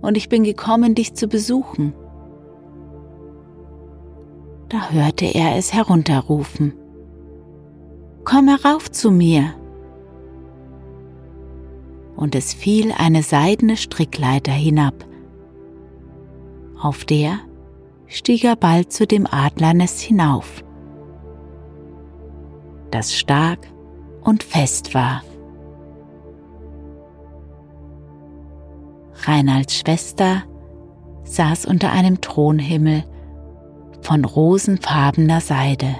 und 0.00 0.16
ich 0.16 0.28
bin 0.28 0.44
gekommen, 0.44 0.94
dich 0.94 1.14
zu 1.14 1.28
besuchen. 1.28 1.92
Da 4.68 4.90
hörte 4.90 5.26
er 5.26 5.56
es 5.56 5.74
herunterrufen. 5.74 6.72
Komm 8.24 8.48
herauf 8.48 8.90
zu 8.90 9.10
mir. 9.10 9.54
Und 12.16 12.34
es 12.34 12.54
fiel 12.54 12.92
eine 12.96 13.22
seidene 13.22 13.76
Strickleiter 13.76 14.52
hinab, 14.52 14.94
auf 16.82 17.04
der 17.04 17.38
stieg 18.06 18.44
er 18.44 18.56
bald 18.56 18.92
zu 18.92 19.06
dem 19.06 19.26
Adlernest 19.30 20.00
hinauf, 20.00 20.62
das 22.90 23.14
stark 23.14 23.66
und 24.22 24.42
fest 24.42 24.94
war. 24.94 25.22
Reinalds 29.24 29.78
Schwester 29.78 30.42
saß 31.24 31.66
unter 31.66 31.92
einem 31.92 32.20
Thronhimmel 32.20 33.04
von 34.00 34.24
rosenfarbener 34.24 35.40
Seide. 35.40 35.96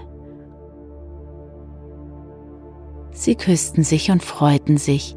Sie 3.12 3.36
küssten 3.36 3.84
sich 3.84 4.10
und 4.10 4.22
freuten 4.22 4.76
sich. 4.76 5.16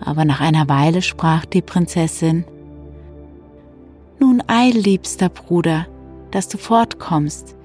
Aber 0.00 0.24
nach 0.24 0.40
einer 0.40 0.68
Weile 0.68 1.00
sprach 1.00 1.44
die 1.44 1.62
Prinzessin, 1.62 2.44
nun 4.20 4.42
eil, 4.46 4.72
liebster 4.72 5.28
Bruder, 5.28 5.86
dass 6.30 6.48
du 6.48 6.58
fortkommst. 6.58 7.56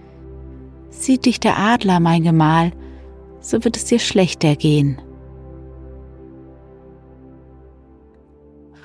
Sieht 0.90 1.26
dich 1.26 1.40
der 1.40 1.58
Adler, 1.58 2.00
mein 2.00 2.24
Gemahl, 2.24 2.72
so 3.40 3.64
wird 3.64 3.78
es 3.78 3.86
dir 3.86 4.00
schlechter 4.00 4.56
gehen. 4.56 5.02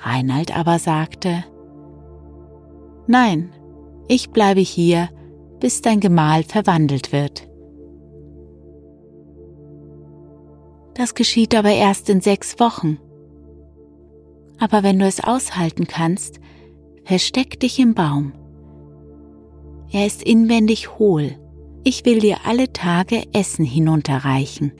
Reinald 0.01 0.55
aber 0.55 0.79
sagte, 0.79 1.43
Nein, 3.07 3.51
ich 4.07 4.31
bleibe 4.31 4.61
hier, 4.61 5.09
bis 5.59 5.81
dein 5.81 5.99
Gemahl 5.99 6.43
verwandelt 6.43 7.11
wird. 7.11 7.47
Das 10.95 11.13
geschieht 11.13 11.53
aber 11.53 11.71
erst 11.71 12.09
in 12.09 12.21
sechs 12.21 12.59
Wochen. 12.59 12.99
Aber 14.59 14.83
wenn 14.83 14.97
du 14.99 15.05
es 15.05 15.23
aushalten 15.23 15.87
kannst, 15.87 16.39
Versteck 17.05 17.59
dich 17.59 17.79
im 17.79 17.93
Baum. 17.93 18.33
Er 19.91 20.07
ist 20.07 20.23
inwendig 20.23 20.97
hohl. 20.97 21.37
Ich 21.83 22.03
will 22.03 22.17
dir 22.17 22.37
alle 22.45 22.73
Tage 22.73 23.21
Essen 23.31 23.63
hinunterreichen. 23.63 24.71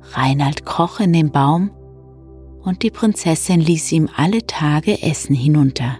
Reinald 0.00 0.66
kroch 0.66 0.98
in 0.98 1.12
den 1.12 1.30
Baum 1.30 1.70
und 2.64 2.82
die 2.82 2.90
Prinzessin 2.90 3.60
ließ 3.60 3.92
ihm 3.92 4.08
alle 4.16 4.44
Tage 4.48 5.00
Essen 5.00 5.36
hinunter. 5.36 5.98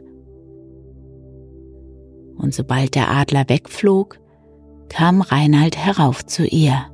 Und 2.37 2.53
sobald 2.53 2.97
der 2.97 3.13
Adler 3.13 3.45
wegflog, 3.49 4.19
kam 4.89 5.21
Reinald 5.21 5.77
herauf 5.77 6.27
zu 6.27 6.45
ihr. 6.45 6.92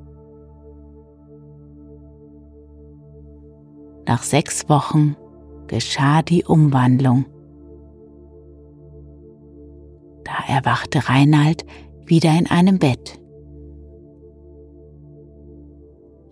Nach 4.09 4.23
sechs 4.23 4.71
Wochen 4.71 5.17
geschah 5.67 6.23
die 6.23 6.43
Umwandlung. 6.43 7.27
Da 10.25 10.33
erwachte 10.49 11.11
Reinald 11.11 11.67
wieder 12.07 12.31
in 12.31 12.47
einem 12.51 12.79
Bett. 12.79 13.21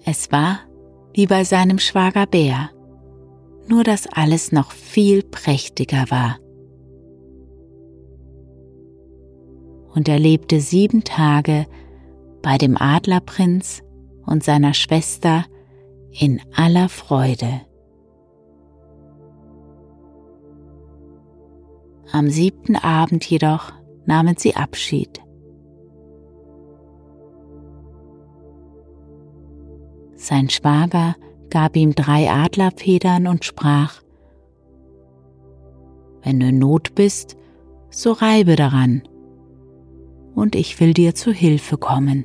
Es 0.07 0.33
war 0.33 0.61
wie 1.12 1.27
bei 1.27 1.45
seinem 1.45 1.79
Schwager 1.79 2.27
Bär, 2.27 2.70
nur 3.68 3.85
dass 3.85 4.07
alles 4.07 4.53
noch 4.53 4.70
viel 4.72 5.22
prächtiger 5.22 6.07
war. 6.09 6.39
Und 9.95 10.09
er 10.09 10.18
lebte 10.18 10.61
sieben 10.61 11.05
Tage 11.05 11.66
bei 12.41 12.57
dem 12.57 12.79
Adlerprinz 12.81 13.83
und 14.24 14.43
seiner 14.43 14.72
Schwester 14.72 15.45
in 16.18 16.40
aller 16.54 16.88
Freude. 16.88 17.62
Am 22.12 22.30
siebten 22.30 22.76
Abend 22.76 23.28
jedoch 23.28 23.72
nahmen 24.06 24.36
sie 24.38 24.54
Abschied. 24.56 25.20
Sein 30.14 30.48
Schwager 30.48 31.16
gab 31.50 31.76
ihm 31.76 31.94
drei 31.94 32.30
Adlerfedern 32.30 33.26
und 33.26 33.44
sprach, 33.44 34.02
Wenn 36.22 36.40
du 36.40 36.48
in 36.48 36.58
Not 36.58 36.94
bist, 36.94 37.36
so 37.90 38.12
reibe 38.12 38.56
daran, 38.56 39.02
und 40.34 40.54
ich 40.54 40.80
will 40.80 40.94
dir 40.94 41.14
zu 41.14 41.32
Hilfe 41.32 41.76
kommen. 41.76 42.24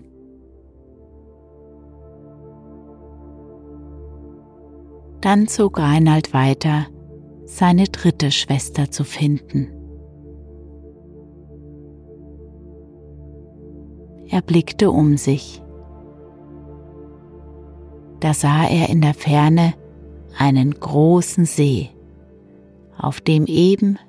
Dann 5.22 5.48
zog 5.48 5.78
Reinald 5.78 6.34
weiter, 6.34 6.88
seine 7.46 7.84
dritte 7.84 8.32
Schwester 8.32 8.90
zu 8.90 9.04
finden. 9.04 9.72
Er 14.28 14.42
blickte 14.42 14.90
um 14.90 15.18
sich. 15.18 15.62
Da 18.20 18.34
sah 18.34 18.64
er 18.68 18.90
in 18.90 19.02
der 19.02 19.14
Ferne 19.14 19.74
einen 20.38 20.72
großen 20.72 21.46
See, 21.46 21.90
auf 22.98 23.20
dem 23.22 23.46
eben 23.46 24.00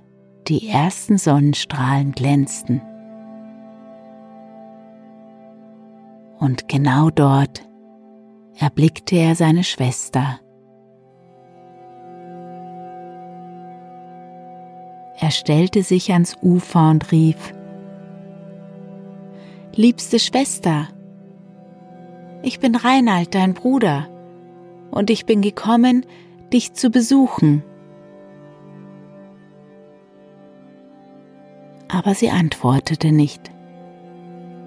die 0.49 0.69
ersten 0.69 1.19
Sonnenstrahlen 1.19 2.13
glänzten. 2.13 2.81
Und 6.39 6.69
genau 6.69 7.11
dort 7.11 7.69
erblickte 8.57 9.17
er 9.17 9.35
seine 9.35 9.65
Schwester. 9.65 10.41
Er 15.23 15.31
stellte 15.31 15.85
sich 15.85 16.13
ans 16.13 16.37
Ufer 16.43 16.91
und 16.91 17.13
rief, 17.13 17.55
Liebste 19.73 20.19
Schwester, 20.19 20.89
ich 22.43 22.59
bin 22.59 22.75
Reinald, 22.75 23.33
dein 23.37 23.55
Bruder, 23.55 24.09
und 24.91 25.11
ich 25.11 25.25
bin 25.25 25.41
gekommen, 25.41 26.05
dich 26.53 26.73
zu 26.73 26.91
besuchen. 26.91 27.63
Aber 31.87 32.17
sie 32.17 32.31
antwortete 32.31 33.13
nicht. 33.13 33.53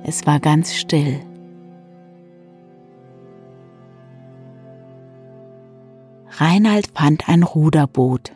Es 0.03 0.25
war 0.25 0.39
ganz 0.39 0.73
still. 0.73 1.19
Reinald 6.29 6.91
fand 6.95 7.27
ein 7.27 7.43
Ruderboot. 7.43 8.31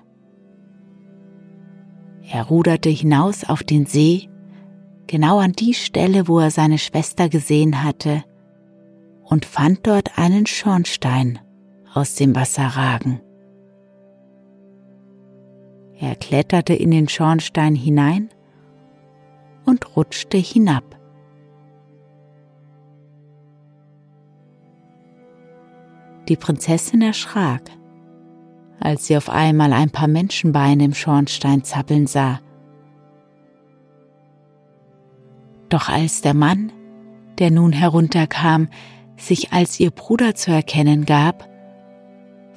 Er 2.31 2.43
ruderte 2.43 2.89
hinaus 2.89 3.43
auf 3.43 3.63
den 3.63 3.87
See 3.87 4.29
genau 5.07 5.39
an 5.39 5.53
die 5.53 5.73
Stelle, 5.73 6.27
wo 6.27 6.39
er 6.39 6.51
seine 6.51 6.77
Schwester 6.77 7.27
gesehen 7.27 7.83
hatte, 7.83 8.23
und 9.23 9.45
fand 9.45 9.85
dort 9.87 10.17
einen 10.17 10.45
Schornstein 10.45 11.39
aus 11.93 12.15
dem 12.15 12.35
Wasser 12.35 12.65
ragen. 12.65 13.19
Er 15.97 16.15
kletterte 16.15 16.73
in 16.73 16.91
den 16.91 17.09
Schornstein 17.09 17.75
hinein 17.75 18.29
und 19.65 19.95
rutschte 19.95 20.37
hinab. 20.37 20.83
Die 26.27 26.37
Prinzessin 26.37 27.01
erschrak, 27.01 27.63
als 28.79 29.07
sie 29.07 29.17
auf 29.17 29.29
einmal 29.29 29.73
ein 29.73 29.89
paar 29.89 30.07
Menschenbeine 30.07 30.85
im 30.85 30.93
Schornstein 30.93 31.63
zappeln 31.63 32.07
sah 32.07 32.39
Doch 35.69 35.87
als 35.87 36.21
der 36.21 36.33
Mann, 36.33 36.71
der 37.37 37.51
nun 37.51 37.71
herunterkam, 37.71 38.69
sich 39.17 39.53
als 39.53 39.79
ihr 39.79 39.91
Bruder 39.91 40.33
zu 40.33 40.51
erkennen 40.51 41.05
gab, 41.05 41.47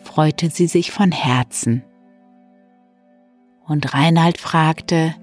freute 0.03 0.49
sie 0.49 0.67
sich 0.67 0.91
von 0.91 1.13
Herzen. 1.13 1.85
Und 3.67 3.95
Reinald 3.95 4.39
fragte, 4.39 5.15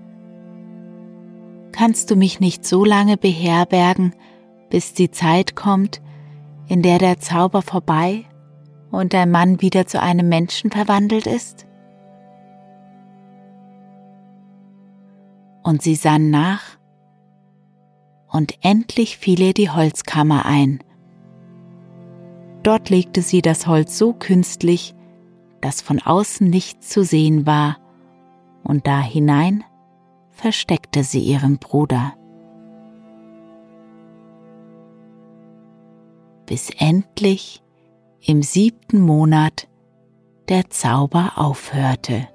Kannst 1.72 2.12
du 2.12 2.16
mich 2.16 2.40
nicht 2.40 2.66
so 2.66 2.84
lange 2.84 3.18
beherbergen, 3.18 4.14
bis 4.70 4.94
die 4.94 5.12
Zeit 5.12 5.56
kommt, 5.56 6.02
in 6.68 6.82
der 6.82 7.00
der 7.00 7.20
Zauber 7.20 7.62
vorbei 7.62 8.26
und 8.92 9.14
dein 9.14 9.32
Mann 9.32 9.62
wieder 9.62 9.86
zu 9.86 10.02
einem 10.02 10.30
Menschen 10.30 10.72
verwandelt 10.72 11.28
ist? 11.28 11.66
Und 15.64 15.82
sie 15.82 15.96
sann 15.96 16.30
nach 16.30 16.80
und 18.32 18.58
endlich 18.62 19.18
fiel 19.18 19.42
ihr 19.42 19.54
die 19.54 19.70
Holzkammer 19.70 20.46
ein. 20.46 20.80
Dort 22.64 22.90
legte 22.90 23.22
sie 23.22 23.42
das 23.42 23.68
Holz 23.68 23.98
so 23.98 24.14
künstlich, 24.14 24.94
dass 25.62 25.82
von 25.82 26.00
außen 26.00 26.48
nichts 26.50 26.90
zu 26.90 27.04
sehen 27.04 27.46
war, 27.46 27.78
und 28.64 28.88
da 28.88 29.02
hinein 29.02 29.64
versteckte 30.30 31.04
sie 31.04 31.22
ihren 31.22 31.58
Bruder. 31.58 32.14
Bis 36.46 36.70
endlich 36.78 37.64
im 38.22 38.42
siebten 38.44 39.02
Monat 39.02 39.68
der 40.50 40.70
Zauber 40.70 41.34
aufhörte. 41.36 42.28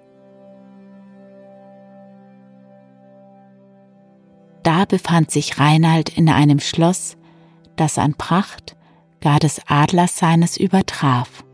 Da 4.62 4.86
befand 4.86 5.30
sich 5.30 5.58
Reinald 5.58 6.16
in 6.16 6.28
einem 6.28 6.58
Schloss, 6.58 7.16
das 7.76 7.98
an 7.98 8.14
Pracht 8.14 8.76
gar 9.20 9.38
des 9.38 9.60
Adlers 9.66 10.18
seines 10.18 10.56
übertraf 10.56 11.44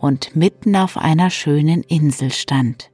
und 0.00 0.36
mitten 0.36 0.76
auf 0.76 0.96
einer 0.96 1.30
schönen 1.30 1.82
Insel 1.82 2.30
stand. 2.32 2.90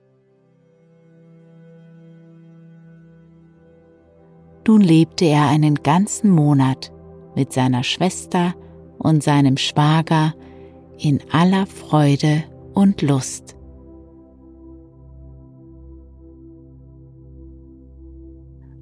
Nun 4.67 4.81
lebte 4.81 5.27
er 5.27 5.49
einen 5.49 5.77
ganzen 5.77 6.31
Monat 6.31 6.91
mit 7.35 7.53
seiner 7.53 7.83
Schwester 7.83 8.55
und 8.99 9.23
seinem 9.23 9.59
Schwager 9.59 10.35
in 10.99 11.21
aller 11.31 11.67
Freude 11.67 12.45
und 12.73 13.03
Lust. 13.03 13.57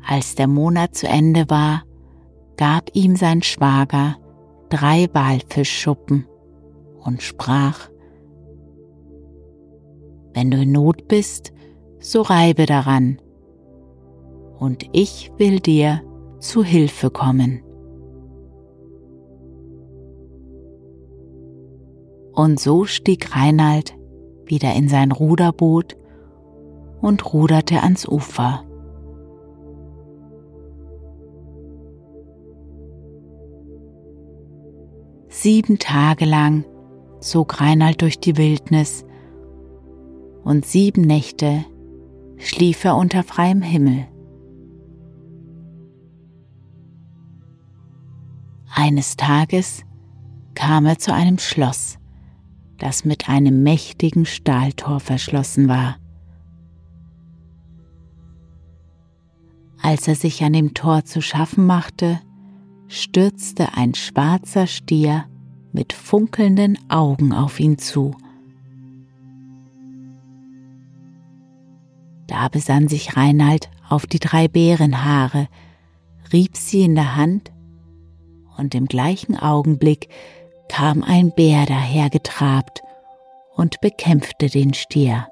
Als 0.04 0.34
der 0.34 0.46
Monat 0.46 0.94
zu 0.94 1.06
Ende 1.06 1.48
war, 1.48 1.84
gab 2.56 2.90
ihm 2.94 3.16
sein 3.16 3.42
Schwager 3.42 4.16
drei 4.68 5.08
Walfischschuppen 5.12 6.26
und 7.00 7.22
sprach, 7.22 7.88
Wenn 10.34 10.50
du 10.50 10.58
in 10.62 10.72
Not 10.72 11.08
bist, 11.08 11.52
so 12.00 12.22
reibe 12.22 12.66
daran, 12.66 13.20
und 14.58 14.86
ich 14.92 15.30
will 15.38 15.60
dir 15.60 16.02
zu 16.40 16.62
Hilfe 16.64 17.10
kommen. 17.10 17.62
Und 22.32 22.58
so 22.58 22.84
stieg 22.84 23.36
Reinald 23.36 23.94
wieder 24.46 24.74
in 24.74 24.88
sein 24.88 25.12
Ruderboot 25.12 25.96
und 27.00 27.32
ruderte 27.32 27.82
ans 27.82 28.06
Ufer. 28.06 28.64
Sieben 35.28 35.78
Tage 35.78 36.24
lang 36.24 36.64
zog 37.20 37.60
Reinald 37.60 38.02
durch 38.02 38.20
die 38.20 38.36
Wildnis 38.36 39.04
und 40.44 40.64
sieben 40.64 41.02
Nächte 41.02 41.64
schlief 42.36 42.84
er 42.84 42.96
unter 42.96 43.22
freiem 43.22 43.62
Himmel. 43.62 44.06
Eines 48.74 49.16
Tages 49.16 49.84
kam 50.54 50.86
er 50.86 50.98
zu 50.98 51.12
einem 51.12 51.38
Schloss, 51.38 51.98
das 52.82 53.04
mit 53.04 53.28
einem 53.28 53.62
mächtigen 53.62 54.26
Stahltor 54.26 54.98
verschlossen 54.98 55.68
war. 55.68 55.98
Als 59.80 60.08
er 60.08 60.16
sich 60.16 60.42
an 60.42 60.52
dem 60.52 60.74
Tor 60.74 61.04
zu 61.04 61.22
schaffen 61.22 61.64
machte, 61.64 62.20
stürzte 62.88 63.74
ein 63.74 63.94
schwarzer 63.94 64.66
Stier 64.66 65.26
mit 65.72 65.92
funkelnden 65.92 66.76
Augen 66.90 67.32
auf 67.32 67.60
ihn 67.60 67.78
zu. 67.78 68.16
Da 72.26 72.48
besann 72.48 72.88
sich 72.88 73.16
Reinald 73.16 73.70
auf 73.88 74.06
die 74.06 74.18
drei 74.18 74.48
Bärenhaare, 74.48 75.46
rieb 76.32 76.56
sie 76.56 76.82
in 76.82 76.96
der 76.96 77.14
Hand, 77.14 77.52
und 78.56 78.74
im 78.74 78.86
gleichen 78.86 79.36
Augenblick 79.36 80.08
kam 80.68 81.02
ein 81.02 81.32
Bär 81.32 81.66
dahergetrabt 81.66 82.82
und 83.54 83.80
bekämpfte 83.80 84.48
den 84.48 84.74
Stier. 84.74 85.28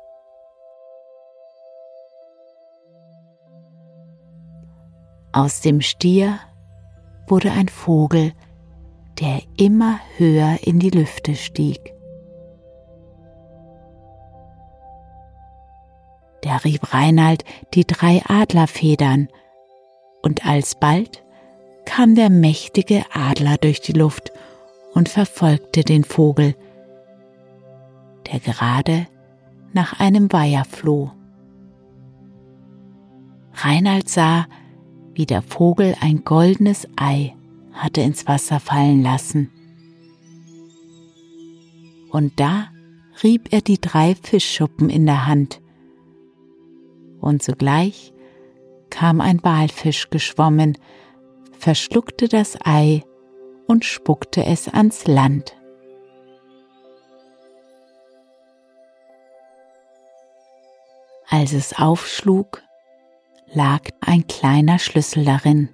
Aus 5.32 5.60
dem 5.60 5.80
Stier 5.80 6.38
wurde 7.28 7.52
ein 7.52 7.68
Vogel, 7.68 8.32
der 9.20 9.40
immer 9.56 10.00
höher 10.16 10.58
in 10.62 10.78
die 10.78 10.90
Lüfte 10.90 11.36
stieg. 11.36 11.94
Da 16.42 16.56
rieb 16.56 16.92
Reinald 16.92 17.44
die 17.74 17.86
drei 17.86 18.22
Adlerfedern, 18.26 19.28
und 20.22 20.44
alsbald 20.44 21.22
kam 21.84 22.14
der 22.14 22.30
mächtige 22.30 23.04
Adler 23.12 23.56
durch 23.56 23.80
die 23.80 23.92
Luft 23.92 24.32
und 24.92 25.08
verfolgte 25.08 25.82
den 25.82 26.04
Vogel, 26.04 26.54
der 28.26 28.40
gerade 28.40 29.06
nach 29.72 30.00
einem 30.00 30.32
Weiher 30.32 30.64
floh. 30.64 31.12
Reinald 33.54 34.08
sah, 34.08 34.46
wie 35.14 35.26
der 35.26 35.42
Vogel 35.42 35.94
ein 36.00 36.24
goldenes 36.24 36.88
Ei 36.96 37.34
hatte 37.72 38.00
ins 38.00 38.26
Wasser 38.26 38.60
fallen 38.60 39.02
lassen. 39.02 39.50
Und 42.10 42.40
da 42.40 42.68
rieb 43.22 43.52
er 43.52 43.60
die 43.60 43.80
drei 43.80 44.14
Fischschuppen 44.14 44.90
in 44.90 45.06
der 45.06 45.26
Hand. 45.26 45.60
Und 47.20 47.42
sogleich 47.42 48.12
kam 48.88 49.20
ein 49.20 49.42
Walfisch 49.44 50.10
geschwommen, 50.10 50.76
verschluckte 51.52 52.28
das 52.28 52.58
Ei 52.64 53.02
und 53.70 53.84
spuckte 53.84 54.44
es 54.44 54.66
ans 54.66 55.06
Land. 55.06 55.56
Als 61.28 61.52
es 61.52 61.78
aufschlug, 61.78 62.64
lag 63.52 63.82
ein 64.00 64.26
kleiner 64.26 64.80
Schlüssel 64.80 65.24
darin. 65.24 65.68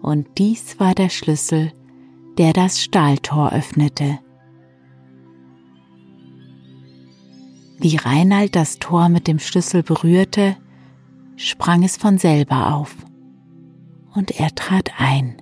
Und 0.00 0.38
dies 0.38 0.78
war 0.78 0.94
der 0.94 1.08
Schlüssel, 1.08 1.72
der 2.38 2.52
das 2.52 2.80
Stahltor 2.80 3.52
öffnete. 3.52 4.20
Wie 7.78 7.96
Reinald 7.96 8.54
das 8.54 8.78
Tor 8.78 9.08
mit 9.08 9.26
dem 9.26 9.40
Schlüssel 9.40 9.82
berührte, 9.82 10.56
sprang 11.34 11.82
es 11.82 11.96
von 11.96 12.16
selber 12.16 12.76
auf 12.76 12.94
und 14.14 14.38
er 14.38 14.54
trat 14.54 14.92
ein. 14.98 15.40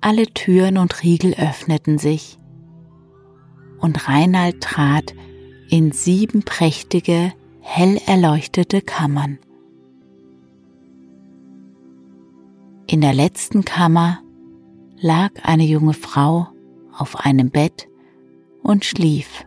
Alle 0.00 0.26
Türen 0.26 0.78
und 0.78 1.02
Riegel 1.02 1.34
öffneten 1.34 1.98
sich 1.98 2.38
und 3.80 4.08
Reinald 4.08 4.60
trat 4.60 5.14
in 5.68 5.92
sieben 5.92 6.42
prächtige, 6.42 7.32
hell 7.60 8.00
erleuchtete 8.06 8.80
Kammern. 8.80 9.38
In 12.86 13.00
der 13.00 13.14
letzten 13.14 13.64
Kammer 13.64 14.20
lag 15.00 15.30
eine 15.42 15.64
junge 15.64 15.94
Frau 15.94 16.48
auf 16.92 17.24
einem 17.24 17.50
Bett 17.50 17.88
und 18.62 18.84
schlief. 18.84 19.46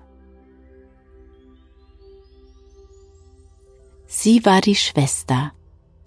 Sie 4.17 4.45
war 4.45 4.61
die 4.61 4.75
Schwester 4.75 5.51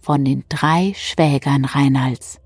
von 0.00 0.24
den 0.24 0.42
drei 0.48 0.94
Schwägern 0.96 1.66
Reinalds. 1.66 2.40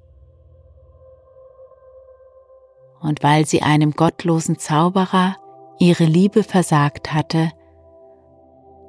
Und 3.00 3.22
weil 3.22 3.46
sie 3.46 3.62
einem 3.62 3.92
gottlosen 3.92 4.58
Zauberer 4.58 5.36
ihre 5.78 6.04
Liebe 6.04 6.42
versagt 6.42 7.14
hatte, 7.14 7.52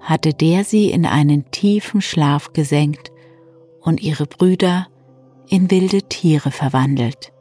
hatte 0.01 0.33
der 0.33 0.63
sie 0.63 0.89
in 0.89 1.05
einen 1.05 1.51
tiefen 1.51 2.01
Schlaf 2.01 2.53
gesenkt 2.53 3.11
und 3.79 4.01
ihre 4.01 4.25
Brüder 4.25 4.87
in 5.47 5.69
wilde 5.69 6.01
Tiere 6.01 6.49
verwandelt. 6.49 7.31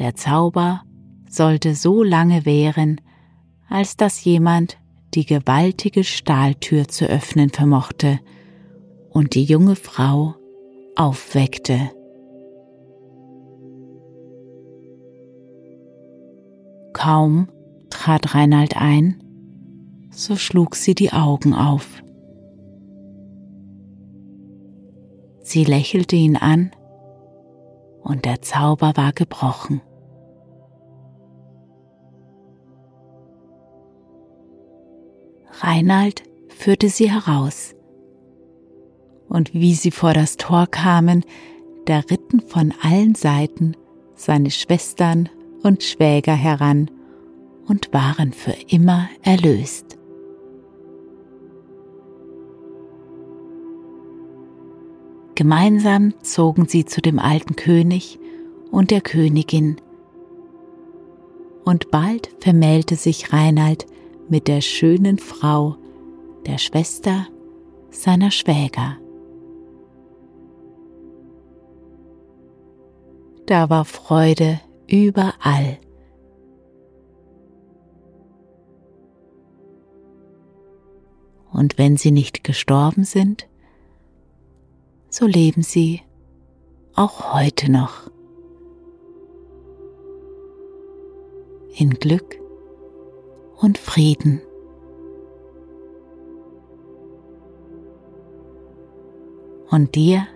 Der 0.00 0.16
Zauber 0.16 0.82
sollte 1.28 1.76
so 1.76 2.02
lange 2.02 2.44
währen, 2.44 3.00
als 3.72 3.96
dass 3.96 4.22
jemand 4.22 4.76
die 5.14 5.24
gewaltige 5.24 6.04
Stahltür 6.04 6.88
zu 6.88 7.06
öffnen 7.06 7.48
vermochte 7.48 8.20
und 9.08 9.34
die 9.34 9.44
junge 9.44 9.76
Frau 9.76 10.34
aufweckte. 10.94 11.90
Kaum 16.92 17.48
trat 17.88 18.34
Reinald 18.34 18.76
ein, 18.76 19.24
so 20.10 20.36
schlug 20.36 20.76
sie 20.76 20.94
die 20.94 21.14
Augen 21.14 21.54
auf. 21.54 22.02
Sie 25.42 25.64
lächelte 25.64 26.16
ihn 26.16 26.36
an 26.36 26.72
und 28.02 28.26
der 28.26 28.42
Zauber 28.42 28.92
war 28.96 29.14
gebrochen. 29.14 29.80
Reinald 35.62 36.24
führte 36.48 36.88
sie 36.88 37.08
heraus, 37.08 37.76
und 39.28 39.54
wie 39.54 39.74
sie 39.74 39.92
vor 39.92 40.12
das 40.12 40.36
Tor 40.36 40.66
kamen, 40.66 41.24
da 41.84 42.00
ritten 42.00 42.40
von 42.40 42.74
allen 42.82 43.14
Seiten 43.14 43.76
seine 44.14 44.50
Schwestern 44.50 45.28
und 45.62 45.84
Schwäger 45.84 46.34
heran 46.34 46.90
und 47.68 47.92
waren 47.92 48.32
für 48.32 48.54
immer 48.68 49.08
erlöst. 49.22 49.98
Gemeinsam 55.36 56.12
zogen 56.22 56.66
sie 56.66 56.84
zu 56.84 57.00
dem 57.00 57.18
alten 57.18 57.54
König 57.56 58.18
und 58.70 58.90
der 58.90 59.00
Königin, 59.00 59.76
und 61.64 61.92
bald 61.92 62.34
vermählte 62.40 62.96
sich 62.96 63.32
Reinald 63.32 63.86
mit 64.32 64.48
der 64.48 64.62
schönen 64.62 65.18
Frau, 65.18 65.76
der 66.46 66.56
Schwester 66.56 67.26
seiner 67.90 68.30
Schwäger. 68.30 68.96
Da 73.44 73.68
war 73.68 73.84
Freude 73.84 74.58
überall. 74.88 75.78
Und 81.52 81.76
wenn 81.76 81.98
sie 81.98 82.10
nicht 82.10 82.42
gestorben 82.42 83.04
sind, 83.04 83.46
so 85.10 85.26
leben 85.26 85.62
sie 85.62 86.00
auch 86.94 87.34
heute 87.34 87.70
noch 87.70 88.10
in 91.76 91.90
Glück 91.90 92.41
und 93.62 93.78
Frieden. 93.78 94.42
Und 99.70 99.94
dir 99.94 100.26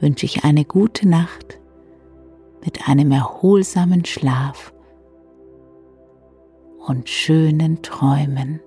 wünsche 0.00 0.24
ich 0.24 0.44
eine 0.44 0.64
gute 0.64 1.08
Nacht 1.08 1.60
mit 2.64 2.88
einem 2.88 3.12
erholsamen 3.12 4.04
Schlaf 4.04 4.72
und 6.86 7.08
schönen 7.08 7.82
Träumen. 7.82 8.60